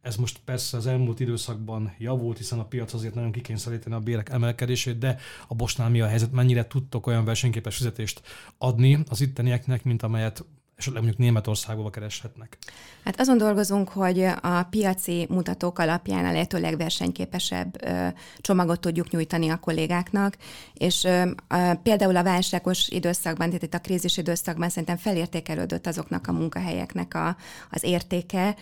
Ez 0.00 0.16
most 0.16 0.40
persze 0.44 0.76
az 0.76 0.86
elmúlt 0.86 1.20
időszakban 1.20 1.94
javult, 1.98 2.36
hiszen 2.36 2.58
a 2.58 2.64
piac 2.64 2.92
azért 2.92 3.14
nagyon 3.14 3.32
kikényszeríteni 3.32 3.94
a 3.94 4.00
bérek 4.00 4.28
emelkedését, 4.28 4.98
de 4.98 5.18
a 5.48 5.54
Bosnál 5.54 5.90
mi 5.90 6.00
a 6.00 6.06
helyzet? 6.06 6.32
Mennyire 6.32 6.66
tudtok 6.66 7.06
olyan 7.06 7.24
versenyképes 7.24 7.76
fizetést 7.76 8.22
adni 8.58 8.98
az 9.08 9.20
ittenieknek, 9.20 9.84
mint 9.84 10.02
amelyet 10.02 10.44
esetleg 10.76 11.02
mondjuk 11.02 11.22
Németországba 11.22 11.90
kereshetnek? 11.90 12.58
Hát 13.04 13.20
azon 13.20 13.38
dolgozunk, 13.38 13.88
hogy 13.88 14.22
a 14.40 14.62
piaci 14.70 15.26
mutatók 15.28 15.78
alapján 15.78 16.24
a 16.24 16.32
lehető 16.32 16.60
legversenyképesebb 16.60 17.76
csomagot 18.38 18.80
tudjuk 18.80 19.10
nyújtani 19.10 19.48
a 19.48 19.56
kollégáknak, 19.56 20.36
és 20.74 21.08
például 21.82 22.16
a 22.16 22.22
válságos 22.22 22.88
időszakban, 22.88 23.46
tehát 23.46 23.62
itt 23.62 23.74
a 23.74 23.80
krízis 23.80 24.16
időszakban 24.16 24.68
szerintem 24.68 24.96
felértékelődött 24.96 25.86
azoknak 25.86 26.26
a 26.26 26.32
munkahelyeknek 26.32 27.14
a, 27.14 27.36
az 27.70 27.82
értéke, 27.82 28.56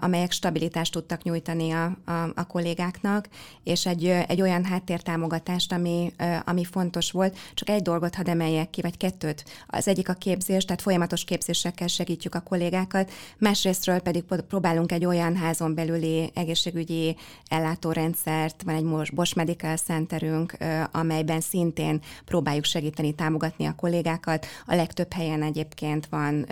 amelyek 0.00 0.32
stabilitást 0.32 0.92
tudtak 0.92 1.22
nyújtani 1.22 1.70
a, 1.70 1.84
a, 2.04 2.12
a 2.34 2.46
kollégáknak, 2.46 3.28
és 3.62 3.86
egy, 3.86 4.06
egy 4.06 4.40
olyan 4.40 4.64
háttértámogatást, 4.64 5.72
ami, 5.72 6.12
ami 6.44 6.64
fontos 6.64 7.10
volt. 7.10 7.38
Csak 7.54 7.68
egy 7.68 7.82
dolgot 7.82 8.14
hadd 8.14 8.28
emeljek 8.28 8.70
ki, 8.70 8.80
vagy 8.80 8.96
kettőt. 8.96 9.44
Az 9.66 9.88
egyik 9.88 10.08
a 10.08 10.12
képzés, 10.12 10.64
tehát 10.64 10.82
folyamatos 10.82 11.24
képzés 11.24 11.53
képzésekkel 11.54 11.86
segítjük 11.86 12.34
a 12.34 12.40
kollégákat, 12.40 13.10
másrésztről 13.38 14.00
pedig 14.00 14.24
próbálunk 14.48 14.92
egy 14.92 15.04
olyan 15.04 15.36
házon 15.36 15.74
belüli 15.74 16.30
egészségügyi 16.34 17.16
ellátórendszert, 17.48 18.62
van 18.62 18.74
egy 18.74 19.12
Bosch 19.14 19.36
Medical 19.36 19.76
Centerünk, 19.76 20.56
amelyben 20.92 21.40
szintén 21.40 22.00
próbáljuk 22.24 22.64
segíteni, 22.64 23.14
támogatni 23.14 23.64
a 23.64 23.74
kollégákat. 23.74 24.46
A 24.66 24.74
legtöbb 24.74 25.12
helyen 25.12 25.42
egyébként 25.42 26.06
van, 26.06 26.46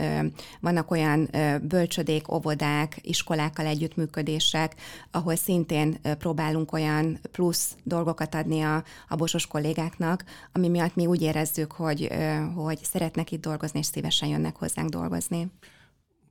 vannak 0.60 0.90
olyan 0.90 1.28
bölcsödék, 1.62 2.32
óvodák, 2.32 2.98
iskolákkal 3.00 3.66
együttműködések, 3.66 4.74
ahol 5.10 5.36
szintén 5.36 6.00
próbálunk 6.18 6.72
olyan 6.72 7.20
plusz 7.32 7.76
dolgokat 7.82 8.34
adni 8.34 8.60
a, 8.62 8.84
a 9.08 9.16
bosos 9.16 9.46
kollégáknak, 9.46 10.24
ami 10.52 10.68
miatt 10.68 10.94
mi 10.94 11.06
úgy 11.06 11.22
érezzük, 11.22 11.72
hogy, 11.72 12.08
hogy 12.54 12.78
szeretnek 12.82 13.30
itt 13.32 13.40
dolgozni, 13.40 13.78
és 13.78 13.86
szívesen 13.86 14.28
jönnek 14.28 14.56
hozzánk 14.82 14.90
dolgozni? 14.90 15.50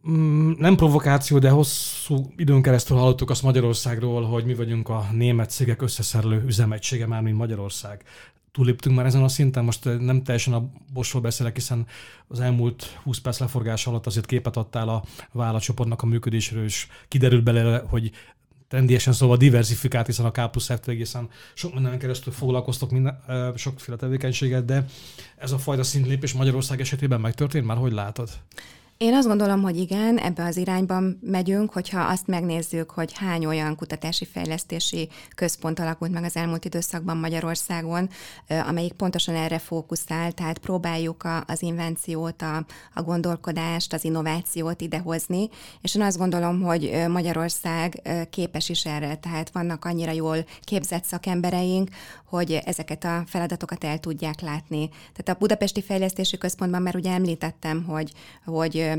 Mm, 0.10 0.52
nem 0.58 0.76
provokáció, 0.76 1.40
de 1.40 1.50
hosszú 1.50 2.34
időn 2.36 2.62
keresztül 2.62 2.98
hallottuk 2.98 3.30
azt 3.30 3.44
Magyarországról, 3.44 4.24
hogy 4.24 4.46
mi 4.46 4.56
vagyunk 4.56 4.90
a 4.90 5.08
német 5.12 5.50
cégek 5.50 5.82
összeszerelő 5.82 6.44
üzemegysége 6.46 7.08
már, 7.08 7.22
mint 7.22 7.38
Magyarország. 7.38 8.04
Túléptünk 8.52 8.96
már 8.96 9.06
ezen 9.06 9.24
a 9.24 9.28
szinten, 9.28 9.64
most 9.64 9.86
eh, 9.86 9.98
nem 9.98 10.24
teljesen 10.24 10.54
a 10.54 10.70
Bosról 10.94 11.22
beszélek, 11.22 11.56
hiszen 11.56 11.86
az 12.28 12.40
elmúlt 12.40 13.00
20 13.04 13.20
perc 13.20 13.40
leforgás 13.40 13.88
alatt 13.88 14.06
azért 14.06 14.26
képet 14.26 14.58
adtál 14.58 14.90
a 14.90 15.04
vállalatcsoportnak 15.32 16.02
a 16.02 16.06
működésről, 16.06 16.64
és 16.64 16.88
kiderült 17.08 17.44
belőle, 17.44 17.84
hogy 17.90 18.12
rendiesen 18.72 19.14
szóval 19.14 19.38
diversifikált, 19.38 20.06
hiszen 20.06 20.26
a 20.26 20.32
K 20.32 20.52
plusz 20.52 20.70
egészen 20.70 21.30
sok 21.54 21.74
minden 21.74 22.00
keresztül 22.00 22.34
foglalkoztok 22.34 22.92
minden, 22.92 23.24
sokféle 23.56 23.98
tevékenységet, 23.98 24.66
de 24.66 24.86
ez 25.38 25.52
a 25.52 25.58
fajta 25.58 25.84
szintlépés 25.84 26.34
Magyarország 26.34 26.82
esetében 26.82 27.22
megtörtént 27.22 27.66
már, 27.66 27.78
hogy 27.78 27.92
látod? 27.92 28.30
Én 29.02 29.14
azt 29.14 29.28
gondolom, 29.28 29.62
hogy 29.62 29.78
igen, 29.78 30.18
ebbe 30.18 30.44
az 30.44 30.58
irányban 30.58 31.20
megyünk, 31.22 31.72
hogyha 31.72 32.02
azt 32.02 32.28
megnézzük, 32.28 32.92
hogy 32.92 33.14
hány 33.14 33.46
olyan 33.46 33.76
kutatási 33.76 34.26
fejlesztési 34.26 35.10
központ 35.36 35.80
alakult 35.80 36.12
meg 36.12 36.24
az 36.24 36.36
elmúlt 36.36 36.66
időszakban 36.66 37.18
Magyarországon, 37.18 38.10
amelyik 38.68 38.94
pontosan 38.94 39.36
erre 39.36 39.60
fókuszál, 39.60 40.32
tehát 40.32 40.58
próbáljuk 40.58 41.28
az 41.48 41.62
invenciót, 41.62 42.42
a, 42.42 42.66
a 42.94 43.02
gondolkodást, 43.02 43.94
az 43.94 44.04
innovációt 44.04 44.82
idehozni, 44.82 45.50
és 45.82 45.96
én 45.96 46.02
azt 46.02 46.18
gondolom, 46.18 46.62
hogy 46.62 47.06
Magyarország 47.08 48.02
képes 48.30 48.70
is 48.70 48.86
erre, 48.86 49.16
tehát 49.16 49.52
vannak 49.52 49.86
annyira 49.86 50.12
jól 50.12 50.46
képzett 50.62 51.04
szakembereink, 51.04 51.90
hogy 52.26 52.62
ezeket 52.66 53.04
a 53.04 53.24
feladatokat 53.26 53.84
el 53.84 54.00
tudják 54.00 54.42
látni. 54.42 54.90
Tehát 54.90 55.30
a 55.30 55.40
Budapesti 55.40 55.82
Fejlesztési 55.82 56.38
Központban 56.38 56.82
már 56.82 56.96
ugye 56.96 57.12
említettem, 57.12 57.84
hogy, 57.84 58.12
hogy 58.46 58.91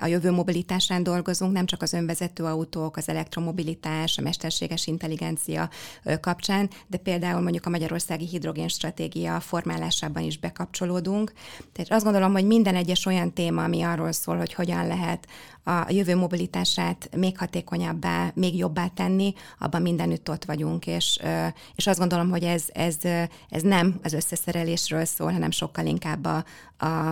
a 0.00 0.06
jövő 0.06 0.30
mobilitásán 0.30 1.02
dolgozunk, 1.02 1.52
nem 1.52 1.66
csak 1.66 1.82
az 1.82 1.92
önvezető 1.92 2.44
autók, 2.44 2.96
az 2.96 3.08
elektromobilitás, 3.08 4.18
a 4.18 4.22
mesterséges 4.22 4.86
intelligencia 4.86 5.70
kapcsán, 6.20 6.70
de 6.86 6.96
például 6.96 7.40
mondjuk 7.40 7.66
a 7.66 7.70
Magyarországi 7.70 8.26
Hidrogén 8.26 8.68
Stratégia 8.68 9.40
formálásában 9.40 10.22
is 10.22 10.38
bekapcsolódunk. 10.38 11.32
Tehát 11.72 11.92
azt 11.92 12.04
gondolom, 12.04 12.32
hogy 12.32 12.46
minden 12.46 12.74
egyes 12.74 13.06
olyan 13.06 13.32
téma, 13.32 13.64
ami 13.64 13.82
arról 13.82 14.12
szól, 14.12 14.36
hogy 14.36 14.54
hogyan 14.54 14.86
lehet 14.86 15.26
a 15.68 15.86
jövő 15.88 16.16
mobilitását 16.16 17.08
még 17.16 17.38
hatékonyabbá, 17.38 18.30
még 18.34 18.56
jobbá 18.56 18.86
tenni, 18.86 19.34
abban 19.58 19.82
mindenütt 19.82 20.30
ott 20.30 20.44
vagyunk, 20.44 20.86
és, 20.86 21.18
és 21.74 21.86
azt 21.86 21.98
gondolom, 21.98 22.30
hogy 22.30 22.42
ez, 22.42 22.64
ez, 22.72 22.96
ez 23.48 23.62
nem 23.62 23.98
az 24.02 24.12
összeszerelésről 24.12 25.04
szól, 25.04 25.32
hanem 25.32 25.50
sokkal 25.50 25.86
inkább 25.86 26.24
a, 26.24 26.44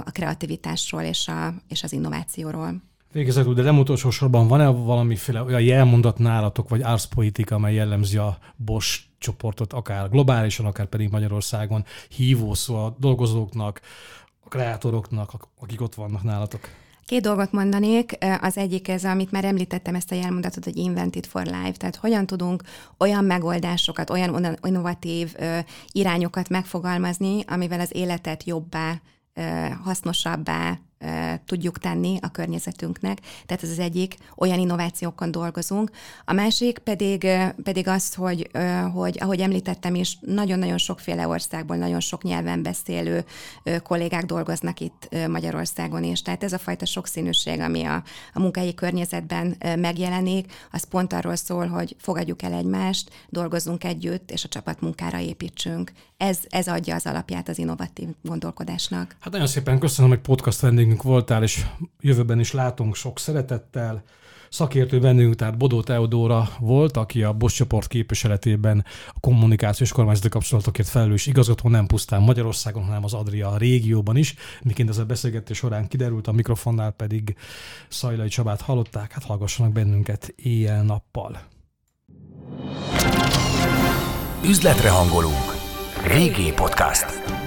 a 0.04 0.10
kreativitásról 0.10 1.02
és, 1.02 1.28
a, 1.28 1.54
és 1.68 1.82
az 1.82 1.92
innovációról. 1.92 2.82
Végezetül, 3.12 3.54
de 3.54 3.62
nem 3.62 3.78
utolsó 3.78 4.10
sorban 4.10 4.48
van-e 4.48 4.68
valamiféle 4.68 5.42
olyan 5.42 5.62
jelmondat 5.62 6.18
nálatok, 6.18 6.68
vagy 6.68 6.82
árszpolitika, 6.82 7.54
amely 7.54 7.74
jellemzi 7.74 8.16
a 8.16 8.38
Bosch 8.56 9.00
csoportot, 9.18 9.72
akár 9.72 10.10
globálisan, 10.10 10.66
akár 10.66 10.86
pedig 10.86 11.10
Magyarországon 11.10 11.84
hívó 12.08 12.54
szó 12.54 12.76
a 12.76 12.96
dolgozóknak, 12.98 13.80
a 14.44 14.48
kreátoroknak, 14.48 15.32
akik 15.60 15.80
ott 15.80 15.94
vannak 15.94 16.22
nálatok? 16.22 16.68
Két 17.06 17.22
dolgot 17.22 17.52
mondanék. 17.52 18.18
Az 18.40 18.56
egyik 18.56 18.88
ez, 18.88 19.04
amit 19.04 19.30
már 19.30 19.44
említettem, 19.44 19.94
ezt 19.94 20.12
a 20.12 20.14
jelmondatot, 20.14 20.64
hogy 20.64 20.76
Invented 20.76 21.26
for 21.26 21.44
Life. 21.44 21.72
Tehát 21.72 21.96
hogyan 21.96 22.26
tudunk 22.26 22.62
olyan 22.98 23.24
megoldásokat, 23.24 24.10
olyan 24.10 24.58
innovatív 24.62 25.34
irányokat 25.92 26.48
megfogalmazni, 26.48 27.44
amivel 27.46 27.80
az 27.80 27.90
életet 27.94 28.44
jobbá, 28.44 29.00
hasznosabbá, 29.84 30.78
tudjuk 31.44 31.78
tenni 31.78 32.18
a 32.22 32.30
környezetünknek. 32.30 33.18
Tehát 33.46 33.62
ez 33.62 33.70
az 33.70 33.78
egyik, 33.78 34.16
olyan 34.36 34.58
innovációkon 34.58 35.30
dolgozunk. 35.30 35.90
A 36.24 36.32
másik 36.32 36.78
pedig, 36.78 37.26
pedig 37.62 37.88
az, 37.88 38.14
hogy, 38.14 38.50
hogy 38.92 39.16
ahogy 39.20 39.40
említettem 39.40 39.94
is, 39.94 40.18
nagyon-nagyon 40.20 40.78
sokféle 40.78 41.28
országból, 41.28 41.76
nagyon 41.76 42.00
sok 42.00 42.22
nyelven 42.22 42.62
beszélő 42.62 43.24
kollégák 43.82 44.24
dolgoznak 44.24 44.80
itt 44.80 45.08
Magyarországon 45.28 46.04
is. 46.04 46.22
Tehát 46.22 46.44
ez 46.44 46.52
a 46.52 46.58
fajta 46.58 46.84
sokszínűség, 46.84 47.60
ami 47.60 47.84
a, 47.84 48.02
a 48.34 48.40
munkai 48.40 48.74
környezetben 48.74 49.56
megjelenik, 49.78 50.52
az 50.72 50.84
pont 50.84 51.12
arról 51.12 51.36
szól, 51.36 51.66
hogy 51.66 51.96
fogadjuk 51.98 52.42
el 52.42 52.52
egymást, 52.52 53.10
dolgozzunk 53.28 53.84
együtt, 53.84 54.30
és 54.30 54.44
a 54.44 54.48
csapatmunkára 54.48 55.18
építsünk. 55.18 55.92
Ez, 56.16 56.38
ez 56.48 56.66
adja 56.68 56.94
az 56.94 57.06
alapját 57.06 57.48
az 57.48 57.58
innovatív 57.58 58.08
gondolkodásnak. 58.22 59.16
Hát 59.20 59.32
nagyon 59.32 59.46
szépen 59.46 59.78
köszönöm, 59.78 60.10
hogy 60.10 60.20
podcast 60.20 60.60
vendég 60.60 60.85
vendégünk 60.86 61.14
voltál, 61.14 61.42
és 61.42 61.66
jövőben 62.00 62.40
is 62.40 62.52
látunk 62.52 62.94
sok 62.94 63.18
szeretettel. 63.18 64.02
Szakértő 64.48 65.00
vendégünk, 65.00 65.34
tehát 65.34 65.56
Bodó 65.56 65.82
Teodóra 65.82 66.48
volt, 66.58 66.96
aki 66.96 67.22
a 67.22 67.32
Bosch 67.32 67.56
csoport 67.56 67.88
képviseletében 67.88 68.84
a 69.08 69.20
kommunikációs 69.20 69.92
kormányzati 69.92 70.28
kapcsolatokért 70.28 70.88
felelős 70.88 71.26
igazgató, 71.26 71.68
nem 71.68 71.86
pusztán 71.86 72.22
Magyarországon, 72.22 72.84
hanem 72.84 73.04
az 73.04 73.14
Adria 73.14 73.56
régióban 73.56 74.16
is. 74.16 74.34
Miként 74.62 74.88
ez 74.88 74.98
a 74.98 75.04
beszélgetés 75.04 75.56
során 75.56 75.88
kiderült, 75.88 76.26
a 76.26 76.32
mikrofonnál 76.32 76.90
pedig 76.90 77.36
Szajlai 77.88 78.28
Csabát 78.28 78.60
hallották, 78.60 79.12
hát 79.12 79.24
hallgassanak 79.24 79.72
bennünket 79.72 80.32
éjjel-nappal. 80.36 81.40
Üzletre 84.44 84.90
hangolunk. 84.90 85.54
Régi 86.06 86.52
podcast. 86.52 87.45